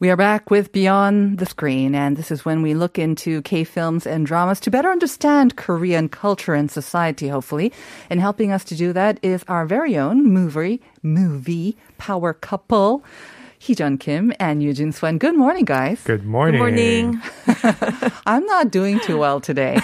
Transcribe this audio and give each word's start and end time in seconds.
We 0.00 0.10
are 0.10 0.16
back 0.16 0.48
with 0.48 0.70
Beyond 0.70 1.38
the 1.38 1.46
Screen, 1.46 1.92
and 1.92 2.16
this 2.16 2.30
is 2.30 2.44
when 2.44 2.62
we 2.62 2.72
look 2.72 3.00
into 3.00 3.42
K 3.42 3.64
films 3.64 4.06
and 4.06 4.24
dramas 4.24 4.60
to 4.60 4.70
better 4.70 4.92
understand 4.92 5.56
Korean 5.56 6.08
culture 6.08 6.54
and 6.54 6.70
society, 6.70 7.26
hopefully. 7.26 7.72
And 8.08 8.20
helping 8.20 8.52
us 8.52 8.62
to 8.66 8.76
do 8.76 8.92
that 8.92 9.18
is 9.22 9.42
our 9.48 9.66
very 9.66 9.98
own 9.98 10.22
movie, 10.22 10.80
movie 11.02 11.76
power 11.98 12.32
couple, 12.32 13.04
Heejun 13.60 13.98
Kim 13.98 14.32
and 14.38 14.62
Eugene 14.62 14.92
Swen. 14.92 15.18
Good 15.18 15.34
morning, 15.36 15.64
guys. 15.64 16.00
Good 16.04 16.24
morning. 16.24 16.60
Good 16.60 17.56
morning. 17.56 18.12
I'm 18.26 18.46
not 18.46 18.70
doing 18.70 19.00
too 19.00 19.18
well 19.18 19.40
today 19.40 19.80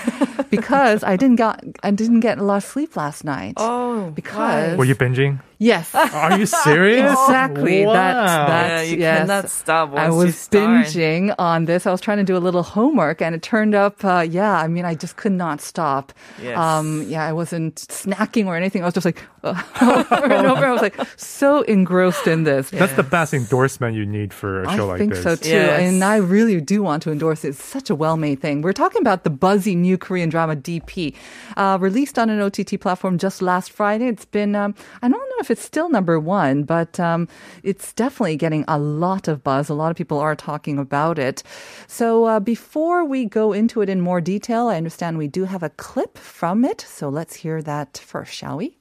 because 0.49 1.03
I 1.03 1.17
didn't 1.17 1.37
got 1.37 1.61
I 1.83 1.91
didn't 1.91 2.21
get 2.21 2.39
a 2.39 2.45
lot 2.45 2.59
of 2.59 2.65
sleep 2.65 2.95
last 2.95 3.25
night. 3.25 3.55
Oh, 3.57 4.13
because 4.15 4.79
Were 4.79 4.85
you 4.85 4.95
binging? 4.95 5.43
Yes. 5.59 5.95
Are 5.95 6.39
you 6.39 6.47
serious? 6.47 7.13
Exactly. 7.13 7.87
Wow. 7.87 7.93
That's 7.95 8.49
that's 8.49 8.87
Yeah, 8.87 8.93
you 8.93 8.99
yes. 8.99 9.19
cannot 9.21 9.51
stop 9.51 9.95
I 9.95 10.11
was 10.11 10.27
you 10.27 10.33
start. 10.33 10.87
binging 10.87 11.35
on 11.39 11.65
this. 11.67 11.87
I 11.87 11.91
was 11.93 12.01
trying 12.01 12.19
to 12.19 12.25
do 12.25 12.37
a 12.37 12.43
little 12.43 12.63
homework, 12.63 13.23
and 13.23 13.35
it 13.35 13.43
turned 13.43 13.75
up. 13.75 14.05
Uh, 14.05 14.21
yeah, 14.29 14.59
I 14.59 14.69
mean, 14.69 14.85
I 14.85 14.95
just 14.95 15.17
could 15.17 15.33
not 15.33 15.61
stop. 15.61 16.13
Yes. 16.43 16.57
Um, 16.59 17.05
yeah, 17.09 17.25
I 17.25 17.33
wasn't 17.33 17.77
snacking 17.77 18.47
or 18.47 18.57
anything. 18.57 18.83
I 18.83 18.87
was 18.87 18.95
just 18.95 19.05
like 19.05 19.23
uh, 19.43 19.61
over 20.11 20.33
and 20.33 20.47
over. 20.47 20.65
I 20.67 20.73
was 20.73 20.83
like 20.83 20.97
so 21.17 21.63
engrossed 21.63 22.27
in 22.27 22.45
this. 22.45 22.71
That's 22.71 22.95
the 22.95 23.03
best 23.03 23.35
endorsement 23.35 23.95
you 23.97 24.07
need 24.07 24.33
for 24.33 24.63
a 24.63 24.77
show 24.77 24.87
like 24.87 24.99
this. 24.99 24.99
I 24.99 24.99
think 24.99 25.13
this. 25.15 25.23
so 25.23 25.37
too, 25.37 25.51
Yes. 25.51 25.81
and 25.83 26.03
I 26.05 26.17
really 26.17 26.61
do 26.61 26.83
want 26.83 27.03
to 27.05 27.13
endorse 27.13 27.45
it. 27.45 27.49
It's 27.49 27.63
such 27.65 27.91
a 27.91 27.95
well-made 27.95 28.41
thing. 28.41 28.63
We're 28.63 28.73
talking 28.73 29.01
about 29.01 29.25
the 29.25 29.31
buzzy 29.31 29.75
new 29.75 29.97
Korean 29.99 30.29
drama 30.29 30.57
DP, 30.57 31.15
uh, 31.57 31.79
released 31.81 32.19
on 32.19 32.31
an 32.31 32.41
OTT 32.41 32.81
platform 32.81 33.19
just 33.19 33.43
last 33.43 33.71
Friday. 33.71 34.07
It's 34.09 34.25
been 34.25 34.55
um, 34.57 34.75
I 35.03 35.09
don't 35.09 35.19
know 35.19 35.41
if 35.44 35.50
it's 35.50 35.64
still 35.64 35.90
number 35.90 36.20
one, 36.20 36.64
but 36.64 37.00
um, 37.00 37.28
it's 37.64 37.94
definitely 37.94 38.36
getting 38.36 38.66
a 38.68 38.78
lot 38.78 39.28
of 39.28 39.44
buzz. 39.44 39.70
A 39.70 39.74
lot 39.74 39.92
of 39.92 39.98
people 39.98 40.20
are 40.20 40.36
talking 40.36 40.78
about 40.78 41.18
it. 41.18 41.44
So 41.88 42.26
uh, 42.26 42.40
before 42.40 43.06
we 43.06 43.26
go 43.26 43.54
into 43.54 43.82
it 43.82 43.90
in 43.90 44.02
more 44.02 44.22
detail, 44.22 44.68
I 44.68 44.78
understand 44.78 45.18
we 45.18 45.28
do 45.28 45.46
have 45.46 45.64
a 45.64 45.70
clip 45.70 46.18
from 46.18 46.66
it. 46.66 46.82
So 46.82 47.10
let's 47.10 47.36
hear 47.36 47.62
that 47.64 47.98
first, 47.98 48.34
shall 48.34 48.58
we? 48.58 48.78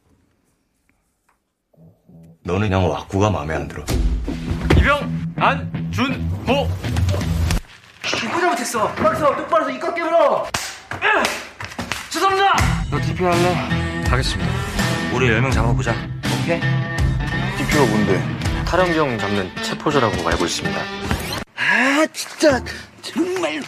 너는 2.43 2.69
그냥 2.71 2.89
왁구가 2.89 3.31
마음에 3.31 3.55
안 3.55 3.69
들어. 3.69 3.85
이병 4.79 5.35
안준호 5.37 6.69
누구 8.21 8.41
잘못했어? 8.41 8.89
빨리서 8.95 9.37
똑바로 9.37 9.69
이 9.71 9.79
깎게 9.79 10.03
물어. 10.03 10.47
죄송합니다. 12.11 12.57
너 12.91 13.01
TP 13.01 13.23
할래? 13.23 14.05
하겠습니다 14.09 14.51
우리 15.15 15.29
10명 15.29 15.53
잡아보자. 15.53 16.12
오케이. 16.44 16.60
TP가 17.58 17.86
뭔데? 17.86 18.22
탈영경 18.66 19.18
잡는 19.18 19.50
체포조라고 19.64 20.28
알고 20.28 20.46
있습니다. 20.46 20.78
아 21.56 22.06
진짜 22.14 22.62
정말. 23.02 23.62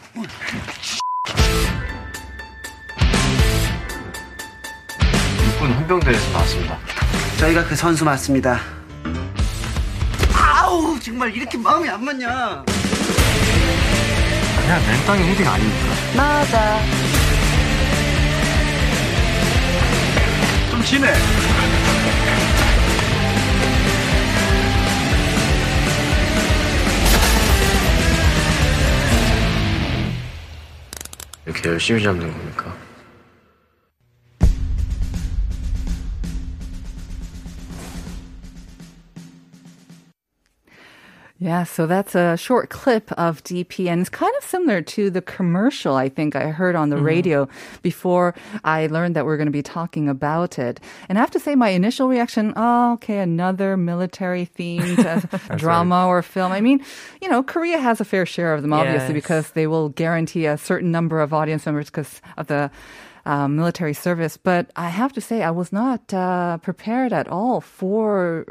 육군 5.45 5.72
헌병대에서 5.73 6.31
나왔습니다. 6.31 6.77
저희가 7.38 7.63
그 7.66 7.75
선수 7.75 8.03
맞습니다. 8.03 8.59
아우 10.33 11.00
정말 11.00 11.33
이렇게 11.33 11.57
마음이 11.57 11.88
안 11.88 12.03
맞냐? 12.03 12.63
그냥 14.61 14.81
맨땅에 14.88 15.23
헤딩 15.23 15.47
아닙니까? 15.47 15.88
맞아. 16.16 16.79
좀 20.71 20.83
지네. 20.83 21.13
이렇게 31.45 31.69
열심히 31.69 32.01
잡는 32.01 32.31
겁니까? 32.31 32.75
Yeah, 41.45 41.63
so 41.63 41.85
that's 41.85 42.16
a 42.16 42.35
short 42.38 42.72
clip 42.72 43.11
of 43.11 43.44
DP, 43.44 43.85
and 43.88 44.01
it's 44.01 44.09
kind 44.09 44.33
of 44.35 44.44
similar 44.44 44.81
to 44.81 45.11
the 45.11 45.22
commercial 45.22 45.94
I 45.94 46.09
think 46.09 46.35
I 46.35 46.47
heard 46.50 46.75
on 46.75 46.89
the 46.89 46.97
radio 46.97 47.47
before 47.83 48.33
I 48.63 48.88
learned 48.88 49.16
that 49.16 49.25
we're 49.25 49.38
going 49.38 49.45
to 49.45 49.51
be 49.51 49.61
talking 49.61 50.09
about 50.09 50.57
it. 50.57 50.79
And 51.07 51.19
I 51.19 51.22
have 51.22 51.29
to 51.29 51.39
say, 51.39 51.53
my 51.53 51.69
initial 51.69 52.07
reaction, 52.07 52.51
oh, 52.56 52.94
okay, 52.94 53.19
another 53.19 53.78
military 53.78 54.50
themed 54.57 55.06
uh, 55.06 55.56
drama 55.56 56.07
or 56.07 56.23
film. 56.23 56.51
I 56.51 56.61
mean, 56.61 56.83
you 57.22 57.29
know, 57.29 57.44
Korea 57.44 57.77
has 57.77 58.01
a 58.01 58.06
fair 58.06 58.25
share 58.25 58.56
of 58.56 58.63
them, 58.63 58.73
obviously, 58.73 59.13
Yes. 59.13 59.23
because 59.23 59.51
they 59.51 59.67
will 59.67 59.89
guarantee 59.89 60.47
a 60.47 60.57
certain 60.57 60.89
number 60.89 61.22
of 61.22 61.31
audience 61.31 61.67
members 61.67 61.91
because 61.91 62.22
of 62.38 62.47
the 62.47 62.72
um, 63.27 63.56
military 63.56 63.94
service. 63.94 64.35
But 64.35 64.72
I 64.75 64.89
have 64.89 65.13
to 65.13 65.22
say, 65.22 65.44
I 65.44 65.51
was 65.51 65.72
not 65.72 66.12
uh, 66.12 66.57
prepared 66.57 67.13
at 67.13 67.27
all 67.27 67.62
for 67.62 68.47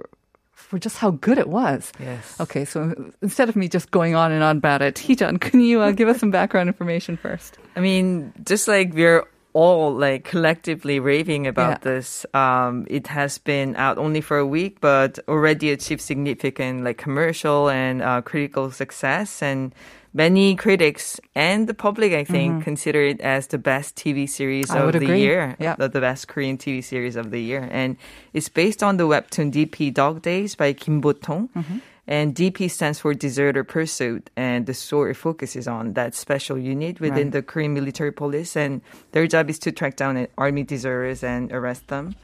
for 0.64 0.78
just 0.78 0.96
how 0.98 1.10
good 1.12 1.38
it 1.38 1.48
was. 1.48 1.92
Yes. 2.00 2.40
Okay, 2.40 2.64
so 2.64 2.94
instead 3.22 3.48
of 3.48 3.56
me 3.56 3.68
just 3.68 3.90
going 3.90 4.14
on 4.14 4.32
and 4.32 4.42
on 4.42 4.56
about 4.58 4.82
it, 4.82 4.96
Heejun, 4.96 5.40
can 5.40 5.60
you 5.60 5.80
uh, 5.80 5.92
give 5.92 6.08
us 6.08 6.18
some 6.18 6.30
background 6.30 6.68
information 6.68 7.16
first? 7.16 7.58
I 7.76 7.80
mean, 7.80 8.32
just 8.44 8.66
like 8.66 8.92
we're 8.94 9.24
all 9.52 9.94
like 9.94 10.24
collectively 10.24 10.98
raving 10.98 11.46
about 11.46 11.78
Yeah. 11.84 11.92
this. 11.94 12.26
Um, 12.34 12.86
it 12.90 13.06
has 13.06 13.38
been 13.38 13.76
out 13.76 13.98
only 13.98 14.20
for 14.20 14.36
a 14.38 14.46
week, 14.46 14.80
but 14.80 15.18
already 15.28 15.70
achieved 15.70 16.00
significant 16.00 16.82
like 16.82 16.98
commercial 16.98 17.68
and 17.70 18.02
uh, 18.02 18.20
critical 18.22 18.72
success. 18.72 19.42
And 19.42 19.72
many 20.14 20.54
critics 20.54 21.20
and 21.34 21.66
the 21.68 21.74
public, 21.74 22.12
I 22.12 22.22
think, 22.24 22.62
consider 22.64 23.02
it 23.02 23.20
as 23.20 23.48
the 23.48 23.58
best 23.58 23.96
TV 23.96 24.28
series 24.28 24.66
Mm-hmm. 24.66 24.76
I 24.76 24.80
of 24.80 24.86
would 24.86 24.94
the 25.02 25.04
agree. 25.04 25.20
year. 25.20 25.56
Yeah. 25.58 25.74
The, 25.76 25.88
the 25.88 26.00
best 26.00 26.28
Korean 26.28 26.56
TV 26.56 26.82
series 26.82 27.16
of 27.16 27.30
the 27.30 27.40
year. 27.40 27.68
And 27.70 27.96
it's 28.32 28.48
based 28.48 28.82
on 28.82 28.96
the 28.96 29.04
webtoon 29.04 29.52
DP 29.52 29.92
Dog 29.92 30.22
Days 30.22 30.54
by 30.54 30.72
Kim 30.72 31.00
Bo-tong. 31.00 31.48
Mm-hmm. 31.48 31.78
And 32.06 32.34
DP 32.34 32.70
stands 32.70 32.98
for 33.00 33.14
Deserter 33.14 33.64
Pursuit, 33.64 34.28
and 34.36 34.66
the 34.66 34.74
story 34.74 35.14
focuses 35.14 35.66
on 35.66 35.94
that 35.94 36.14
special 36.14 36.58
unit 36.58 37.00
within 37.00 37.28
Right. 37.28 37.32
the 37.32 37.42
Korean 37.42 37.72
military 37.72 38.12
police, 38.12 38.56
and 38.56 38.82
their 39.12 39.26
job 39.26 39.48
is 39.48 39.58
to 39.60 39.72
track 39.72 39.96
down 39.96 40.28
army 40.36 40.64
deserters 40.64 41.24
and 41.24 41.50
arrest 41.50 41.88
them. 41.88 42.14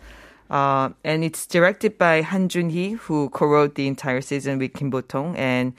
Uh, 0.50 0.90
and 1.02 1.24
it's 1.24 1.46
directed 1.46 1.96
by 1.96 2.20
Han 2.20 2.50
Jun-hee, 2.50 2.92
who 3.08 3.30
co-wrote 3.30 3.74
the 3.76 3.86
entire 3.88 4.20
season 4.20 4.58
with 4.58 4.74
Kim 4.74 4.90
Bo-tong, 4.90 5.34
and 5.36 5.72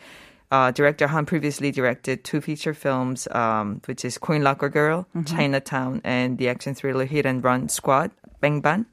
uh, 0.51 0.71
director 0.71 1.07
Han 1.07 1.25
previously 1.25 1.71
directed 1.71 2.23
two 2.23 2.41
feature 2.41 2.73
films, 2.73 3.27
um, 3.31 3.81
which 3.85 4.03
is 4.05 4.17
Coin 4.17 4.43
Locker 4.43 4.69
Girl, 4.69 5.07
Chinatown, 5.25 6.01
and 6.03 6.37
the 6.37 6.49
action 6.49 6.75
thriller 6.75 7.05
Hit 7.05 7.25
and 7.25 7.43
Run 7.43 7.69
Squad, 7.69 8.11
Bang 8.41 8.61
Ban. 8.61 8.85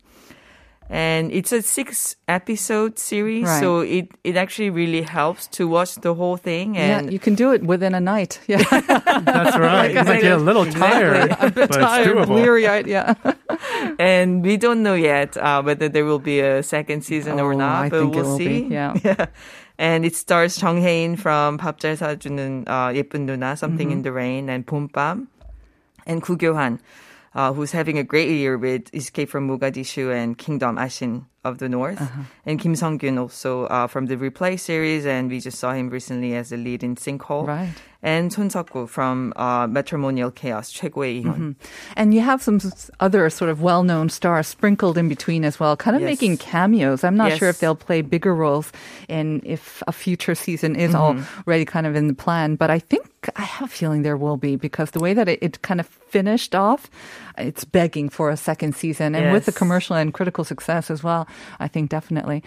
And 0.91 1.30
it's 1.32 1.52
a 1.52 1.60
six 1.60 2.16
episode 2.28 2.98
series, 2.98 3.44
Right. 3.44 3.60
so 3.60 3.80
it, 3.80 4.08
it 4.24 4.36
actually 4.36 4.70
really 4.70 5.02
helps 5.02 5.47
to 5.48 5.68
watch 5.68 5.97
the 5.97 6.14
whole 6.14 6.38
thing. 6.38 6.78
And 6.78 7.06
yeah, 7.06 7.12
you 7.12 7.18
can 7.18 7.34
do 7.34 7.53
it 7.53 7.62
within 7.62 7.94
a 7.94 8.00
night. 8.00 8.41
Yeah, 8.48 8.62
That's 8.62 9.59
right. 9.59 9.92
you 9.92 10.03
might 10.04 10.22
get 10.22 10.33
a 10.33 10.38
little 10.38 10.65
tired, 10.65 11.36
a 11.41 11.50
bit 11.50 11.68
but 11.68 11.72
tired, 11.72 12.16
it's 12.16 12.30
doable. 12.30 12.34
weary-eyed. 12.36 12.86
Yeah. 12.86 13.12
and 13.98 14.42
we 14.42 14.56
don't 14.56 14.83
know 14.83 14.94
yet 14.94 15.36
uh, 15.36 15.60
whether 15.62 15.91
there 15.91 16.06
will 16.06 16.21
be 16.21 16.41
a 16.41 16.62
second 16.62 17.03
season 17.04 17.38
or 17.38 17.53
Oh, 17.53 17.59
not, 17.59 17.84
I 17.84 17.88
but 17.91 18.00
think 18.00 18.15
we'll 18.15 18.24
will 18.24 18.38
see. 18.38 18.62
be, 18.62 18.68
yeah. 18.74 18.94
And 19.78 20.05
it 20.05 20.16
stars 20.16 20.61
Jung 20.61 20.81
Hae-in 20.81 21.17
from 21.17 21.58
밥 21.58 21.79
잘 21.79 21.97
사주는 21.97 22.67
uh, 22.67 22.93
예쁜 22.93 23.25
누나, 23.25 23.58
Something 23.58 23.90
Mm-hmm. 23.90 23.91
in 23.91 24.02
the 24.03 24.11
Rain, 24.11 24.49
and 24.49 24.66
봄밤, 24.66 25.28
and 26.05 26.22
Koo 26.22 26.37
Kyo-han, 26.37 26.79
uh, 27.34 27.53
who's 27.53 27.72
having 27.72 27.97
a 27.97 28.03
great 28.03 28.29
year 28.29 28.58
with 28.58 28.93
Escape 28.93 29.29
from 29.29 29.47
Mogadishu 29.47 30.14
and 30.14 30.37
Kingdom 30.37 30.78
Ashin. 30.78 31.25
of 31.44 31.58
the 31.58 31.68
North, 31.68 32.00
uh-huh. 32.00 32.22
and 32.46 32.60
Kim 32.60 32.74
Sung 32.74 32.98
Kyun 32.98 33.18
also 33.18 33.64
uh, 33.66 33.86
from 33.86 34.06
the 34.06 34.16
Reply 34.16 34.56
series, 34.56 35.06
and 35.06 35.30
we 35.30 35.40
just 35.40 35.58
saw 35.58 35.72
him 35.72 35.88
recently 35.88 36.34
as 36.34 36.50
the 36.50 36.56
lead 36.56 36.82
in 36.82 36.96
Sinkhole. 36.96 37.46
Right. 37.46 37.74
And 38.00 38.30
Chun 38.30 38.48
Seok-gu 38.48 38.86
from 38.86 39.32
uh, 39.34 39.66
Matrimonial 39.66 40.30
Chaos, 40.30 40.72
최고의 40.72 41.20
이혼. 41.20 41.34
Mm-hmm. 41.34 41.50
And 41.96 42.14
you 42.14 42.20
have 42.20 42.40
some 42.40 42.60
other 43.00 43.28
sort 43.28 43.50
of 43.50 43.60
well-known 43.60 44.08
stars 44.08 44.46
sprinkled 44.46 44.96
in 44.96 45.08
between 45.08 45.44
as 45.44 45.58
well, 45.58 45.76
kind 45.76 45.96
of 45.96 46.02
yes. 46.02 46.08
making 46.08 46.36
cameos. 46.36 47.02
I'm 47.02 47.16
not 47.16 47.30
yes. 47.30 47.38
sure 47.38 47.48
if 47.48 47.58
they'll 47.58 47.74
play 47.74 48.02
bigger 48.02 48.32
roles 48.36 48.70
and 49.08 49.42
if 49.44 49.82
a 49.88 49.92
future 49.92 50.36
season 50.36 50.76
is 50.76 50.94
mm-hmm. 50.94 51.22
already 51.48 51.64
kind 51.64 51.88
of 51.88 51.96
in 51.96 52.06
the 52.06 52.14
plan, 52.14 52.54
but 52.54 52.70
I 52.70 52.78
think 52.78 53.04
I 53.34 53.42
have 53.42 53.68
a 53.68 53.72
feeling 53.72 54.02
there 54.02 54.16
will 54.16 54.36
be 54.36 54.54
because 54.54 54.92
the 54.92 55.00
way 55.00 55.12
that 55.12 55.28
it, 55.28 55.42
it 55.42 55.62
kind 55.62 55.80
of 55.80 55.86
finished 55.86 56.54
off, 56.54 56.88
it's 57.36 57.64
begging 57.64 58.08
for 58.08 58.30
a 58.30 58.36
second 58.36 58.76
season, 58.76 59.16
and 59.16 59.24
yes. 59.26 59.32
with 59.32 59.46
the 59.46 59.52
commercial 59.52 59.96
and 59.96 60.14
critical 60.14 60.44
success 60.44 60.88
as 60.88 61.02
well. 61.02 61.26
I 61.60 61.68
think 61.68 61.90
definitely. 61.90 62.42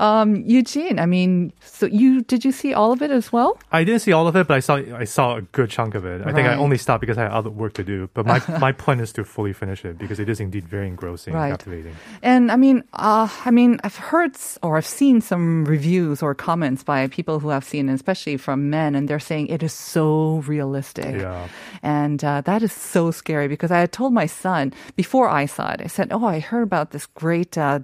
Um, 0.00 0.36
Eugene, 0.46 0.98
I 0.98 1.06
mean, 1.06 1.52
so 1.60 1.86
you 1.86 2.22
did 2.22 2.44
you 2.44 2.52
see 2.52 2.74
all 2.74 2.92
of 2.92 3.02
it 3.02 3.10
as 3.10 3.32
well? 3.32 3.58
I 3.72 3.84
didn't 3.84 4.00
see 4.00 4.12
all 4.12 4.26
of 4.28 4.36
it, 4.36 4.46
but 4.46 4.56
I 4.56 4.60
saw 4.60 4.76
I 4.76 5.04
saw 5.04 5.36
a 5.36 5.42
good 5.42 5.70
chunk 5.70 5.94
of 5.94 6.04
it. 6.04 6.22
I 6.26 6.32
think 6.32 6.46
I 6.48 6.54
only 6.56 6.78
stopped 6.78 7.00
because 7.00 7.18
I 7.18 7.22
had 7.22 7.32
other 7.32 7.50
work 7.50 7.72
to 7.74 7.84
do. 7.84 8.08
But 8.14 8.26
my 8.26 8.40
my 8.58 8.72
plan 8.72 9.00
is 9.00 9.12
to 9.14 9.24
fully 9.24 9.52
finish 9.52 9.84
it 9.84 9.98
because 9.98 10.18
it 10.20 10.28
is 10.28 10.40
indeed 10.40 10.66
very 10.68 10.86
engrossing, 10.88 11.34
Right. 11.34 11.48
and 11.48 11.52
captivating. 11.58 11.96
And 12.22 12.50
I 12.52 12.56
mean, 12.56 12.82
uh, 12.92 13.28
I 13.44 13.50
mean, 13.50 13.78
I've 13.84 13.96
heard 13.96 14.36
or 14.62 14.76
I've 14.76 14.86
seen 14.86 15.20
some 15.20 15.64
reviews 15.64 16.22
or 16.22 16.34
comments 16.34 16.82
by 16.84 17.06
people 17.08 17.38
who 17.40 17.48
have 17.50 17.64
seen, 17.64 17.88
especially 17.88 18.36
from 18.36 18.70
men, 18.70 18.94
and 18.94 19.08
they're 19.08 19.20
saying 19.20 19.46
it 19.48 19.62
is 19.62 19.72
so 19.72 20.42
realistic. 20.46 21.14
Yeah. 21.20 21.48
And 21.82 22.22
uh, 22.24 22.40
that 22.42 22.62
is 22.62 22.72
so 22.72 23.10
scary 23.10 23.48
because 23.48 23.70
I 23.70 23.78
had 23.80 23.92
told 23.92 24.12
my 24.12 24.26
son 24.26 24.72
before 24.96 25.28
I 25.28 25.46
saw 25.46 25.72
it, 25.72 25.80
I 25.84 25.86
said, 25.88 26.12
Oh, 26.12 26.24
I 26.24 26.40
heard 26.40 26.62
about 26.62 26.90
this 26.90 27.06
great. 27.06 27.56
Uh, 27.58 27.80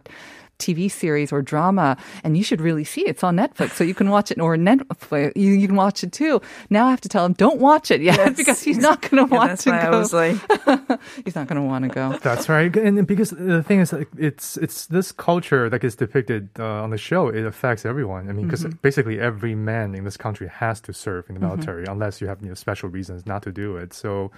TV 0.63 0.91
series 0.91 1.33
or 1.33 1.43
drama, 1.43 1.97
and 2.25 2.37
you 2.39 2.45
should 2.45 2.61
really 2.61 2.85
see 2.85 3.03
it. 3.03 3.11
It's 3.13 3.25
on 3.25 3.37
Netflix, 3.37 3.73
so 3.73 3.85
you 3.85 3.95
can 3.95 4.09
watch 4.11 4.31
it, 4.31 4.41
or 4.41 4.57
Netflix, 4.57 5.33
you, 5.37 5.51
you 5.53 5.67
can 5.67 5.77
watch 5.77 6.03
it 6.05 6.13
too. 6.13 6.41
Now 6.71 6.87
I 6.87 6.91
have 6.91 7.01
to 7.03 7.09
tell 7.09 7.25
him, 7.27 7.35
don't 7.35 7.61
watch 7.61 7.91
it 7.91 8.01
yet 8.01 8.17
Yes. 8.17 8.37
because 8.41 8.63
he's 8.63 8.79
not 8.79 9.03
going 9.03 9.27
to 9.29 9.35
Yeah, 9.35 9.39
want 9.39 9.61
to 9.61 9.71
go. 9.71 10.17
Like, 10.17 11.01
he's 11.25 11.35
not 11.35 11.47
going 11.49 11.61
to 11.61 11.67
want 11.73 11.83
to 11.85 11.91
go. 11.91 12.17
That's 12.23 12.49
right, 12.49 12.75
and 12.77 13.07
because 13.07 13.31
the 13.31 13.63
thing 13.63 13.81
is, 13.81 13.93
like, 13.93 14.09
it's 14.17 14.57
it's 14.57 14.87
this 14.87 15.13
culture 15.13 15.69
that 15.71 15.81
gets 15.81 15.97
depicted 15.97 16.49
uh, 16.59 16.83
on 16.85 16.91
the 16.91 16.99
show. 16.99 17.29
It 17.29 17.45
affects 17.45 17.85
everyone. 17.85 18.29
I 18.31 18.33
mean, 18.33 18.47
because 18.47 18.63
Mm-hmm. 18.63 18.79
basically 18.89 19.19
every 19.19 19.55
man 19.57 19.95
in 19.95 20.05
this 20.05 20.17
country 20.17 20.47
has 20.49 20.81
to 20.83 20.93
serve 20.93 21.29
in 21.29 21.35
the 21.35 21.41
military, 21.41 21.85
unless 21.89 22.21
you 22.21 22.29
have 22.29 22.41
you 22.43 22.49
know, 22.49 22.55
special 22.55 22.89
reasons 22.89 23.27
not 23.27 23.43
to 23.43 23.53
do 23.53 23.77
it. 23.77 23.93
So. 23.93 24.31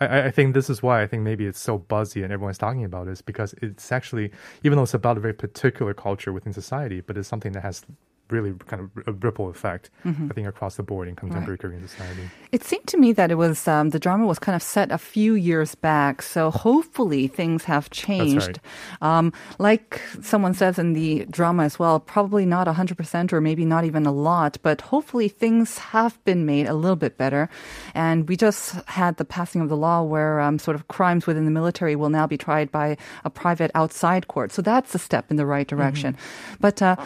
I, 0.00 0.24
I 0.24 0.30
think 0.30 0.54
this 0.54 0.68
is 0.70 0.82
why 0.82 1.02
I 1.02 1.06
think 1.06 1.22
maybe 1.22 1.46
it's 1.46 1.60
so 1.60 1.78
buzzy 1.78 2.22
and 2.22 2.32
everyone's 2.32 2.58
talking 2.58 2.84
about 2.84 3.06
this 3.06 3.22
because 3.22 3.54
it's 3.62 3.90
actually, 3.92 4.30
even 4.62 4.76
though 4.76 4.82
it's 4.82 4.94
about 4.94 5.16
a 5.16 5.20
very 5.20 5.34
particular 5.34 5.94
culture 5.94 6.32
within 6.32 6.52
society, 6.52 7.00
but 7.00 7.16
it's 7.16 7.28
something 7.28 7.52
that 7.52 7.62
has 7.62 7.84
really 8.30 8.52
kind 8.66 8.82
of 8.82 9.08
a 9.08 9.12
ripple 9.12 9.48
effect, 9.48 9.90
Mm-hmm. 10.04 10.28
I 10.30 10.34
think, 10.34 10.46
across 10.46 10.76
the 10.76 10.82
board 10.82 11.08
in 11.08 11.16
contemporary 11.16 11.58
Korean 11.58 11.86
society. 11.86 12.30
It 12.52 12.62
seemed 12.64 12.86
to 12.88 12.96
me 12.96 13.12
that 13.12 13.30
it 13.30 13.34
was 13.34 13.66
um, 13.66 13.90
the 13.90 13.98
drama 13.98 14.26
was 14.26 14.38
kind 14.38 14.54
of 14.54 14.62
set 14.62 14.92
a 14.92 14.98
few 14.98 15.34
years 15.34 15.74
back, 15.74 16.22
so 16.22 16.50
hopefully 16.50 17.26
things 17.26 17.64
have 17.64 17.90
changed. 17.90 18.60
Um, 19.00 19.32
like 19.58 20.00
someone 20.22 20.54
says 20.54 20.78
in 20.78 20.92
the 20.92 21.26
drama 21.26 21.64
as 21.64 21.78
well, 21.78 21.98
probably 22.00 22.46
not 22.46 22.66
100% 22.66 23.32
or 23.32 23.40
maybe 23.40 23.64
not 23.64 23.84
even 23.84 24.06
a 24.06 24.12
lot, 24.12 24.58
but 24.62 24.80
hopefully 24.80 25.28
things 25.28 25.78
have 25.78 26.22
been 26.24 26.46
made 26.46 26.66
a 26.66 26.74
little 26.74 26.96
bit 26.96 27.18
better. 27.18 27.48
And 27.94 28.28
we 28.28 28.36
just 28.36 28.74
had 28.86 29.16
the 29.16 29.24
passing 29.24 29.60
of 29.60 29.68
the 29.68 29.76
law 29.76 30.02
where 30.02 30.40
um, 30.40 30.58
sort 30.58 30.74
of 30.74 30.88
crimes 30.88 31.26
within 31.26 31.44
the 31.44 31.50
military 31.50 31.96
will 31.96 32.10
now 32.10 32.26
be 32.26 32.38
tried 32.38 32.70
by 32.70 32.96
a 33.24 33.30
private 33.30 33.70
outside 33.74 34.28
court. 34.28 34.52
So 34.52 34.62
that's 34.62 34.94
a 34.94 34.98
step 34.98 35.30
in 35.30 35.36
the 35.36 35.46
right 35.46 35.66
direction. 35.66 36.16
But 36.60 36.80
uh, 36.82 36.96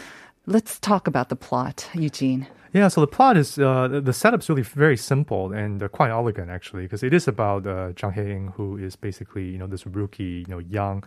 let's 0.46 0.78
talk 0.78 1.06
about 1.06 1.28
the 1.28 1.36
plot, 1.36 1.88
Eugene. 1.94 2.46
Yeah, 2.72 2.86
so 2.88 3.00
the 3.00 3.08
plot 3.08 3.36
is 3.36 3.58
uh, 3.58 3.88
the- 3.88 4.12
setup's 4.12 4.48
really 4.48 4.62
very 4.62 4.96
simple 4.96 5.52
and 5.52 5.82
uh, 5.82 5.88
quite 5.88 6.10
elegant 6.10 6.50
actually, 6.50 6.84
because 6.84 7.02
it 7.02 7.12
is 7.12 7.26
about 7.26 7.66
uh, 7.66 7.92
Jung 8.00 8.12
Hae-in, 8.12 8.48
who 8.56 8.76
is 8.76 8.94
basically 8.96 9.46
you 9.48 9.58
know 9.58 9.66
this 9.66 9.86
rookie, 9.86 10.44
you 10.46 10.54
know, 10.54 10.58
young 10.60 11.02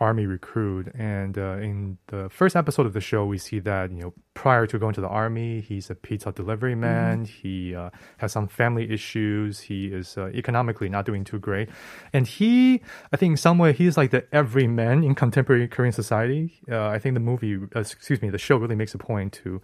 army 0.00 0.26
recruit. 0.26 0.88
And 0.94 1.36
uh, 1.38 1.56
in 1.58 1.98
the 2.08 2.28
first 2.30 2.54
episode 2.56 2.86
of 2.86 2.92
the 2.92 3.00
show, 3.00 3.26
we 3.26 3.38
see 3.38 3.58
that 3.60 3.90
you 3.90 4.00
know 4.02 4.14
prior 4.34 4.66
to 4.66 4.78
going 4.78 4.94
to 4.94 5.00
the 5.00 5.08
army, 5.08 5.60
he's 5.60 5.90
a 5.90 5.94
pizza 5.94 6.30
delivery 6.32 6.74
man. 6.74 7.24
He 7.24 7.74
uh, 7.74 7.90
has 8.18 8.32
some 8.32 8.46
family 8.48 8.90
issues. 8.92 9.60
He 9.60 9.86
is 9.86 10.16
uh, 10.16 10.26
economically 10.34 10.88
not 10.88 11.04
doing 11.04 11.24
too 11.24 11.38
great, 11.38 11.68
and 12.12 12.26
he, 12.26 12.80
I 13.12 13.16
think, 13.16 13.32
in 13.32 13.36
some 13.36 13.58
way, 13.58 13.72
he's 13.72 13.96
like 13.96 14.10
the 14.12 14.24
everyman 14.32 15.02
in 15.04 15.14
contemporary 15.14 15.66
Korean 15.68 15.92
society. 15.92 16.60
Uh, 16.70 16.86
I 16.86 16.98
think 16.98 17.14
the 17.14 17.20
movie, 17.20 17.56
uh, 17.74 17.80
excuse 17.80 18.22
me, 18.22 18.30
the 18.30 18.38
show 18.38 18.56
really 18.56 18.76
makes 18.76 18.94
a 18.94 18.98
point 18.98 19.32
to 19.44 19.60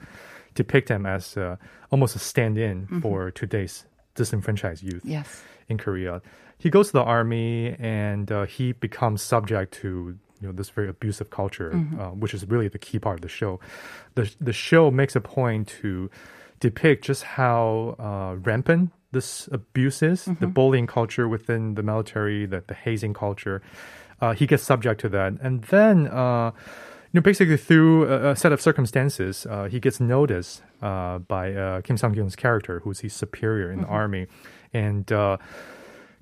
depict 0.54 0.88
him 0.88 1.04
as 1.06 1.36
uh, 1.36 1.56
almost 1.90 2.14
a 2.16 2.18
stand-in 2.18 2.86
for 3.02 3.30
today's 3.30 3.86
disenfranchised 4.14 4.82
youth 4.82 5.02
Yes. 5.04 5.42
in 5.68 5.78
Korea. 5.78 6.22
He 6.58 6.70
goes 6.70 6.86
to 6.88 6.92
the 6.92 7.02
army 7.02 7.74
and 7.80 8.30
uh, 8.30 8.44
he 8.46 8.70
becomes 8.72 9.20
subject 9.20 9.74
to 9.82 10.16
you 10.44 10.50
know 10.50 10.56
this 10.56 10.68
very 10.68 10.90
abusive 10.90 11.30
culture, 11.30 11.72
uh, 11.98 12.10
which 12.10 12.34
is 12.34 12.46
really 12.46 12.68
the 12.68 12.78
key 12.78 12.98
part 12.98 13.16
of 13.16 13.22
the 13.22 13.28
show. 13.28 13.58
The 14.14 14.30
the 14.38 14.52
show 14.52 14.90
makes 14.90 15.16
a 15.16 15.20
point 15.20 15.68
to 15.80 16.10
depict 16.60 17.04
just 17.04 17.22
how 17.22 17.96
uh, 17.98 18.36
rampant 18.36 18.90
this 19.12 19.48
abuse 19.52 20.02
is, 20.02 20.28
the 20.40 20.46
bullying 20.46 20.86
culture 20.86 21.26
within 21.28 21.76
the 21.76 21.82
military, 21.82 22.44
the, 22.44 22.62
the 22.66 22.74
hazing 22.74 23.14
culture. 23.14 23.62
Uh, 24.20 24.34
he 24.34 24.46
gets 24.46 24.62
subject 24.62 25.00
to 25.00 25.08
that, 25.08 25.32
and 25.40 25.62
then. 25.64 26.08
Uh, 26.08 26.50
you 27.12 27.20
know, 27.20 27.22
basically 27.22 27.56
through 27.56 28.10
a, 28.12 28.32
a 28.32 28.36
set 28.36 28.50
of 28.50 28.60
circumstances, 28.60 29.46
uh, 29.46 29.68
he 29.70 29.78
gets 29.78 30.00
noticed 30.00 30.64
uh, 30.82 31.18
by 31.18 31.54
uh, 31.54 31.80
Kim 31.82 31.96
Sung 31.96 32.12
Kyun's 32.12 32.34
character, 32.34 32.80
who's 32.80 33.00
his 33.06 33.12
superior 33.12 33.70
in 33.70 33.82
the 33.82 33.86
army, 33.86 34.26
and 34.72 35.12
uh, 35.12 35.36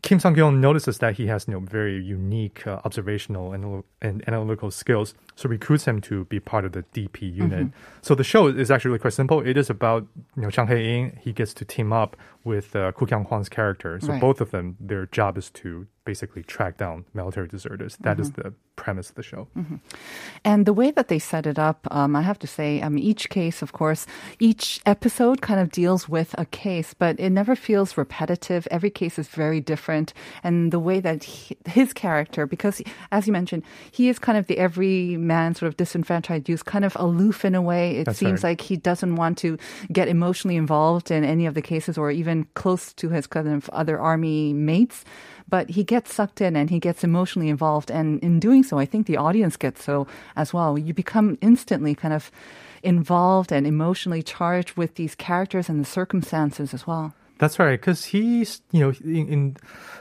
Kim 0.02 0.18
Sung 0.18 0.34
Kyun 0.34 0.58
notices 0.58 0.98
that 0.98 1.14
he 1.14 1.28
has 1.28 1.46
you 1.46 1.54
know 1.54 1.60
very 1.60 2.02
unique 2.02 2.66
uh, 2.66 2.80
observational 2.84 3.52
and, 3.52 3.84
and 4.00 4.22
analytical 4.26 4.70
skills, 4.72 5.14
so 5.36 5.48
recruits 5.48 5.84
him 5.84 6.00
to 6.00 6.24
be 6.24 6.40
part 6.40 6.64
of 6.64 6.72
the 6.72 6.82
DP 6.92 7.32
unit. 7.34 7.68
So 8.02 8.16
the 8.16 8.24
show 8.24 8.48
is 8.48 8.70
actually 8.70 8.90
really 8.90 8.98
quite 8.98 9.12
simple. 9.12 9.40
It 9.46 9.56
is 9.56 9.70
about 9.70 10.06
you 10.36 10.42
know 10.42 10.48
Jung 10.48 10.66
Hae-in. 10.66 11.18
He 11.20 11.32
gets 11.32 11.54
to 11.54 11.64
team 11.64 11.92
up 11.92 12.16
with 12.42 12.74
uh, 12.74 12.90
Koo 12.92 13.06
Kyo-hwan's 13.06 13.48
character. 13.48 14.00
So 14.00 14.08
Right. 14.08 14.20
both 14.20 14.40
of 14.40 14.50
them, 14.50 14.76
their 14.80 15.06
job 15.06 15.38
is 15.38 15.50
to 15.50 15.86
basically 16.04 16.42
track 16.42 16.76
down 16.76 17.04
military 17.14 17.46
deserters. 17.46 17.96
That 18.00 18.18
is 18.18 18.32
the 18.32 18.54
premise 18.74 19.10
of 19.10 19.14
the 19.14 19.22
show. 19.22 19.48
And 20.44 20.66
the 20.66 20.72
way 20.72 20.90
that 20.90 21.08
they 21.08 21.18
set 21.18 21.46
it 21.46 21.58
up, 21.58 21.86
um, 21.90 22.16
I 22.16 22.22
have 22.22 22.38
to 22.40 22.46
say, 22.46 22.80
um, 22.80 22.98
each 22.98 23.28
case, 23.28 23.62
of 23.62 23.72
course, 23.72 24.06
each 24.40 24.80
episode 24.84 25.40
kind 25.40 25.60
of 25.60 25.70
deals 25.70 26.08
with 26.08 26.34
a 26.38 26.46
case, 26.46 26.94
but 26.94 27.20
it 27.20 27.30
never 27.30 27.54
feels 27.54 27.96
repetitive. 27.96 28.66
Every 28.70 28.90
case 28.90 29.18
is 29.18 29.28
very 29.28 29.60
different. 29.60 30.12
And 30.42 30.72
the 30.72 30.80
way 30.80 30.98
that 31.00 31.22
he, 31.22 31.56
his 31.66 31.92
character, 31.92 32.46
because 32.46 32.82
as 33.12 33.26
you 33.26 33.32
mentioned, 33.32 33.62
he 33.90 34.08
is 34.08 34.18
kind 34.18 34.36
of 34.36 34.46
the 34.48 34.58
everyman 34.58 35.54
sort 35.54 35.68
of 35.68 35.76
disenfranchised 35.76 36.48
youth, 36.48 36.64
kind 36.64 36.84
of 36.84 36.96
aloof 36.96 37.44
in 37.44 37.54
a 37.54 37.62
way. 37.62 37.98
It 37.98 38.04
That's 38.06 38.18
seems 38.18 38.42
right. 38.42 38.50
like 38.50 38.62
he 38.62 38.76
doesn't 38.76 39.14
want 39.14 39.38
to 39.38 39.58
get 39.92 40.08
emotionally 40.08 40.56
involved 40.56 41.10
in 41.10 41.22
any 41.22 41.46
of 41.46 41.54
the 41.54 41.62
cases 41.62 41.96
or 41.96 42.10
even 42.10 42.46
close 42.54 42.92
to 42.94 43.10
his 43.10 43.26
kind 43.26 43.48
of 43.48 43.68
other 43.70 44.00
army 44.00 44.52
mates. 44.52 45.04
But 45.52 45.68
he 45.76 45.84
gets 45.84 46.14
sucked 46.14 46.40
in 46.40 46.56
and 46.56 46.70
he 46.70 46.78
gets 46.78 47.04
emotionally 47.04 47.50
involved. 47.50 47.90
And 47.90 48.18
in 48.22 48.40
doing 48.40 48.62
so, 48.64 48.78
I 48.78 48.86
think 48.86 49.06
the 49.06 49.18
audience 49.18 49.58
gets 49.58 49.84
so 49.84 50.06
as 50.34 50.54
well. 50.54 50.78
You 50.78 50.94
become 50.94 51.36
instantly 51.42 51.94
kind 51.94 52.14
of 52.14 52.30
involved 52.82 53.52
and 53.52 53.66
emotionally 53.66 54.22
charged 54.22 54.78
with 54.78 54.94
these 54.94 55.14
characters 55.14 55.68
and 55.68 55.78
the 55.78 55.84
circumstances 55.84 56.72
as 56.72 56.86
well. 56.86 57.12
That's 57.38 57.58
right, 57.58 57.78
because 57.80 58.06
he's 58.06 58.62
you 58.70 58.80
know 58.80 58.92
in, 59.04 59.26
in 59.28 59.56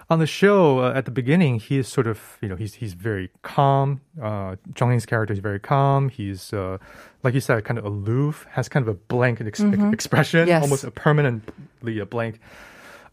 on 0.09 0.19
the 0.19 0.27
show 0.27 0.79
uh, 0.79 0.93
at 0.99 1.03
the 1.05 1.11
beginning 1.11 1.59
he 1.59 1.79
is 1.79 1.87
sort 1.87 2.07
of 2.07 2.37
you 2.41 2.47
know 2.47 2.55
he's 2.55 2.75
he's 2.75 2.93
very 2.93 3.29
calm. 3.41 3.99
Uh, 4.21 4.55
In's 4.79 5.05
character 5.05 5.33
is 5.33 5.39
very 5.39 5.59
calm. 5.59 6.09
He's 6.09 6.53
uh, 6.53 6.77
like 7.23 7.33
you 7.33 7.41
said, 7.41 7.65
kind 7.65 7.77
of 7.79 7.85
aloof, 7.85 8.45
has 8.51 8.69
kind 8.69 8.87
of 8.87 8.95
a 8.95 8.97
blank 9.13 9.41
ex- 9.41 9.59
expression, 9.59 10.47
Yes. 10.47 10.61
almost 10.63 10.83
a 10.83 10.91
permanently 10.91 11.99
a 11.99 12.05
blank 12.05 12.39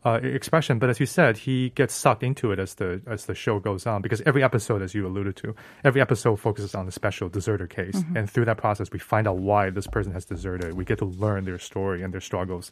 uh, 0.04 0.20
expression. 0.22 0.78
But 0.78 0.90
as 0.90 1.00
you 1.00 1.06
said, 1.06 1.38
he 1.38 1.70
gets 1.70 1.94
sucked 1.94 2.22
into 2.22 2.52
it 2.52 2.58
as 2.58 2.74
the 2.74 3.00
as 3.06 3.26
the 3.26 3.34
show 3.34 3.58
goes 3.58 3.86
on 3.86 4.02
because 4.02 4.20
every 4.22 4.42
episode, 4.42 4.82
as 4.82 4.94
you 4.94 5.06
alluded 5.06 5.36
to, 5.36 5.54
every 5.84 6.00
episode 6.00 6.36
focuses 6.36 6.74
on 6.74 6.86
a 6.86 6.92
special 6.92 7.28
deserter 7.28 7.66
case, 7.66 8.02
and 8.14 8.30
through 8.30 8.44
that 8.44 8.58
process, 8.58 8.90
we 8.92 8.98
find 8.98 9.26
out 9.26 9.38
why 9.38 9.70
this 9.70 9.86
person 9.86 10.12
has 10.12 10.24
deserted. 10.24 10.74
We 10.74 10.84
get 10.84 10.98
to 10.98 11.04
learn 11.04 11.44
their 11.44 11.58
story 11.58 12.02
and 12.02 12.12
their 12.12 12.20
struggles. 12.20 12.70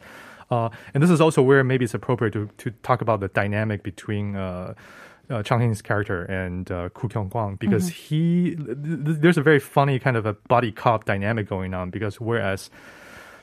Uh, 0.50 0.68
and 0.95 1.02
this 1.02 1.11
is 1.11 1.21
also 1.21 1.42
where 1.42 1.64
maybe 1.64 1.85
it's 1.85 1.95
appropriate 1.95 2.33
to 2.33 2.49
to 2.59 2.71
talk 2.83 3.00
about 3.00 3.21
the 3.21 3.28
dynamic 3.28 3.83
between. 3.83 4.37
Uh, 4.37 4.75
uh, 5.28 5.42
Jung 5.45 5.61
Hae-in's 5.61 5.83
character 5.83 6.23
and 6.23 6.71
uh, 6.71 6.88
Koo 6.90 7.09
Kyo-hwan 7.09 7.56
because 7.56 7.88
he 7.88 8.54
th- 8.54 8.66
th- 8.66 9.18
there's 9.18 9.37
a 9.37 9.42
very 9.42 9.59
funny 9.59 9.99
kind 9.99 10.16
of 10.16 10.25
a 10.25 10.35
buddy 10.35 10.71
cop 10.71 11.04
dynamic 11.04 11.49
going 11.49 11.75
on 11.75 11.90
because 11.90 12.21
whereas 12.21 12.71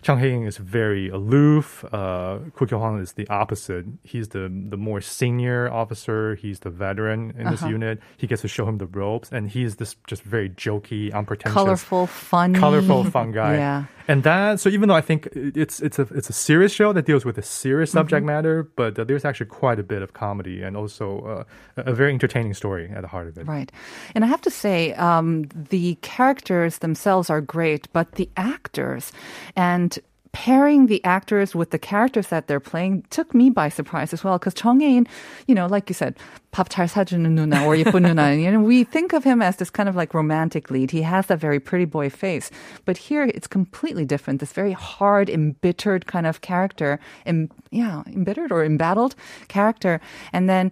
Jung 0.06 0.20
Hae-in 0.20 0.46
is 0.46 0.58
very 0.58 1.10
aloof. 1.10 1.84
Uh, 1.92 2.40
Koo 2.56 2.66
Kyo-hwan 2.66 3.00
is 3.00 3.14
the 3.14 3.28
opposite. 3.30 3.86
He's 4.04 4.30
the 4.30 4.52
the 4.70 4.78
more 4.78 5.02
senior 5.02 5.72
officer. 5.72 6.36
He's 6.36 6.60
the 6.60 6.70
veteran 6.70 7.34
in 7.38 7.50
this 7.50 7.62
Uh-huh. 7.64 7.72
unit. 7.72 8.00
He 8.18 8.28
gets 8.28 8.42
to 8.42 8.48
show 8.48 8.68
him 8.68 8.78
the 8.80 8.88
ropes, 8.88 9.32
and 9.32 9.50
he's 9.50 9.76
this 9.78 9.96
just 10.08 10.24
very 10.24 10.50
jokey, 10.50 11.14
unpretentious, 11.14 11.54
Colorful, 11.54 12.08
funny. 12.08 12.60
colorful, 12.60 13.04
fun 13.06 13.32
guy. 13.42 13.56
Yeah. 13.56 13.84
And 14.08 14.24
that 14.24 14.60
so 14.60 14.68
even 14.70 14.90
though 14.90 14.96
I 14.98 15.02
think 15.02 15.28
it's 15.34 15.80
it's 15.80 15.98
a 15.98 16.04
it's 16.14 16.30
a 16.30 16.34
serious 16.34 16.74
show 16.74 16.92
that 16.94 17.06
deals 17.06 17.24
with 17.26 17.38
a 17.38 17.42
serious 17.42 17.90
Mm-hmm. 17.90 17.98
subject 18.00 18.26
matter, 18.26 18.64
but 18.76 19.00
uh, 19.00 19.04
there's 19.06 19.24
actually 19.26 19.48
quite 19.48 19.80
a 19.80 19.84
bit 19.84 20.02
of 20.02 20.12
comedy 20.14 20.62
and 20.62 20.76
also 20.76 21.06
uh, 21.22 21.44
a 21.78 21.92
a 21.92 21.96
very 21.96 22.12
entertaining 22.12 22.54
story 22.54 22.90
at 22.96 23.02
the 23.02 23.08
heart 23.08 23.28
of 23.28 23.38
it. 23.38 23.48
Right. 23.48 23.72
And 24.16 24.24
I 24.26 24.28
have 24.28 24.42
to 24.42 24.50
say, 24.52 24.94
um, 24.96 25.46
the 25.70 25.96
characters 26.02 26.80
themselves 26.80 27.30
are 27.30 27.40
great, 27.42 27.88
but 27.94 28.14
the 28.14 28.28
actors 28.36 29.12
and 29.56 29.93
pairing 30.34 30.88
the 30.88 31.04
actors 31.06 31.56
with 31.56 31.70
the 31.70 31.80
characters 31.80 32.28
that 32.28 32.48
they're 32.48 32.60
playing 32.60 33.06
took 33.10 33.34
me 33.34 33.50
by 33.50 33.70
surprise 33.70 34.12
as 34.12 34.24
well. 34.24 34.38
Because 34.38 34.62
Jung 34.62 34.82
Hae-in, 34.82 35.08
you 35.48 35.56
know, 35.56 35.68
like 35.68 35.90
you 35.90 35.94
said, 35.94 36.18
밥 36.54 36.70
사주는 36.70 37.34
누나 37.34 37.66
or 37.66 37.76
예쁜 37.76 38.04
누나. 38.04 38.30
And 38.46 38.64
we 38.64 38.84
think 38.84 39.12
of 39.14 39.26
him 39.26 39.42
as 39.42 39.58
this 39.58 39.72
kind 39.72 39.90
of 39.90 39.96
like 39.96 40.14
romantic 40.14 40.70
lead. 40.70 40.92
He 40.92 41.02
has 41.02 41.26
that 41.28 41.40
very 41.40 41.60
pretty 41.60 41.86
boy 41.86 42.10
face. 42.10 42.52
But 42.86 42.98
here 42.98 43.24
it's 43.24 43.48
completely 43.48 44.06
different. 44.06 44.40
This 44.40 44.54
very 44.54 44.72
hard, 44.72 45.30
embittered 45.30 46.06
kind 46.06 46.28
of 46.28 46.42
character. 46.42 47.00
Em, 47.26 47.50
yeah, 47.72 48.04
embittered 48.08 48.52
or 48.52 48.64
embattled 48.64 49.16
character. 49.48 50.00
And 50.32 50.48
then 50.48 50.72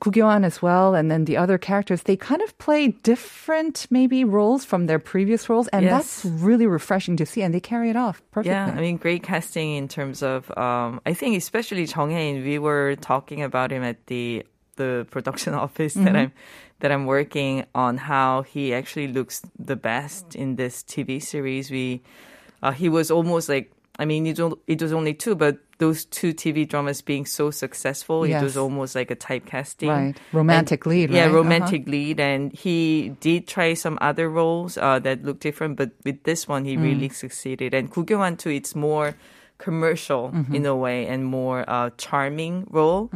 Koo 0.00 0.12
Kyo-hwan 0.12 0.44
as 0.44 0.60
well. 0.60 0.94
And 0.94 1.10
then 1.10 1.24
the 1.24 1.38
other 1.38 1.56
characters, 1.56 2.02
they 2.02 2.16
kind 2.16 2.42
of 2.42 2.56
play 2.58 2.88
different 2.88 3.86
maybe 3.90 4.24
roles 4.24 4.64
from 4.66 4.86
their 4.86 4.98
previous 4.98 5.48
roles. 5.48 5.66
And 5.68 5.84
yes. 5.84 5.92
that's 5.92 6.24
really 6.44 6.66
refreshing 6.66 7.16
to 7.16 7.26
see. 7.26 7.42
And 7.42 7.54
they 7.54 7.60
carry 7.60 7.88
it 7.88 7.96
off 7.96 8.20
perfectly. 8.30 8.52
Yeah, 8.52 8.66
I 8.66 8.80
mean, 8.80 8.98
great 8.98 9.22
casting 9.22 9.72
in 9.76 9.88
terms 9.88 10.22
of, 10.22 10.46
um, 10.58 11.00
I 11.06 11.14
think 11.14 11.36
especially 11.38 11.84
Jung 11.84 12.10
Hae-in, 12.10 12.44
we 12.44 12.58
were 12.58 12.96
talking 13.00 13.42
about 13.42 13.72
him 13.72 13.82
at 13.82 14.06
the 14.06 14.44
the 14.76 15.06
production 15.10 15.54
office 15.66 15.94
that 15.94 16.14
I'm 16.16 16.32
that 16.80 16.90
I'm 16.92 17.06
working 17.06 17.64
on. 17.74 17.96
How 17.98 18.42
he 18.42 18.74
actually 18.74 19.08
looks 19.08 19.42
the 19.58 19.76
best 19.76 20.34
in 20.34 20.56
this 20.56 20.82
TV 20.82 21.22
series. 21.22 21.70
We 21.70 22.02
uh, 22.62 22.72
he 22.72 22.88
was 22.88 23.10
almost 23.10 23.48
like. 23.48 23.70
I 23.98 24.06
mean, 24.06 24.26
it 24.26 24.40
was, 24.40 24.54
it 24.66 24.80
was 24.80 24.90
only 24.94 25.12
two, 25.12 25.34
but 25.34 25.58
those 25.76 26.06
two 26.06 26.32
TV 26.32 26.66
dramas 26.66 27.02
being 27.02 27.26
so 27.26 27.50
successful, 27.50 28.26
Yes. 28.26 28.40
it 28.40 28.44
was 28.44 28.56
almost 28.56 28.94
like 28.94 29.10
a 29.10 29.16
typecasting. 29.16 29.88
Right. 29.88 30.16
Romantic 30.32 30.86
And- 30.86 30.90
lead, 30.90 31.10
Yeah, 31.10 31.20
right? 31.20 31.28
Uh-huh. 31.28 31.36
romantic 31.36 31.86
lead. 31.86 32.18
And 32.18 32.54
he 32.54 33.10
did 33.20 33.46
try 33.46 33.74
some 33.74 33.98
other 34.00 34.30
roles 34.30 34.78
uh, 34.78 34.98
that 35.00 35.22
looked 35.24 35.42
different, 35.42 35.76
but 35.76 35.90
with 36.06 36.22
this 36.24 36.48
one, 36.48 36.64
he 36.64 36.78
really 36.78 37.10
Mm. 37.10 37.14
succeeded. 37.14 37.74
And 37.74 37.90
Koo 37.92 38.02
Kyo-hwan 38.06 38.38
too, 38.38 38.48
it's 38.48 38.74
more 38.74 39.14
commercial 39.62 40.30
Mm-hmm. 40.34 40.54
in 40.56 40.62
a 40.66 40.74
way 40.74 41.06
and 41.12 41.22
more 41.24 41.62
uh, 41.68 41.90
charming 41.98 42.66
role 42.70 43.10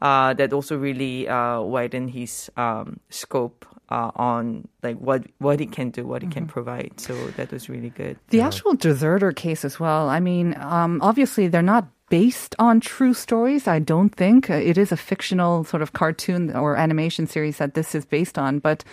uh, 0.00 0.32
that 0.34 0.52
also 0.56 0.74
really 0.80 1.28
uh, 1.28 1.60
widen 1.60 2.08
his 2.08 2.50
um, 2.56 2.98
scope 3.10 3.66
uh, 3.90 4.10
on 4.16 4.64
like 4.86 4.96
what 5.02 5.20
what 5.44 5.58
he 5.60 5.66
can 5.66 5.90
do, 5.90 6.06
what 6.06 6.22
he 6.22 6.28
can 6.30 6.46
provide. 6.46 6.92
So 6.96 7.12
that 7.36 7.50
was 7.52 7.68
really 7.68 7.90
good. 7.90 8.16
The 8.30 8.40
actual 8.40 8.74
deserter 8.78 9.32
case 9.34 9.64
as 9.66 9.76
well. 9.82 10.08
I 10.08 10.20
mean, 10.20 10.54
um, 10.62 11.00
obviously 11.02 11.48
they're 11.50 11.70
not 11.74 11.84
based 12.10 12.54
on 12.58 12.80
true 12.80 13.14
stories. 13.14 13.66
I 13.66 13.78
don't 13.78 14.14
think 14.14 14.50
Uh, 14.50 14.54
it 14.54 14.76
is 14.76 14.92
a 14.92 14.96
fictional 14.96 15.64
sort 15.64 15.82
of 15.82 15.92
cartoon 15.92 16.54
or 16.54 16.76
animation 16.76 17.26
series 17.26 17.56
that 17.56 17.72
this 17.74 17.94
is 17.94 18.04
based 18.04 18.36
on. 18.36 18.60
But 18.60 18.84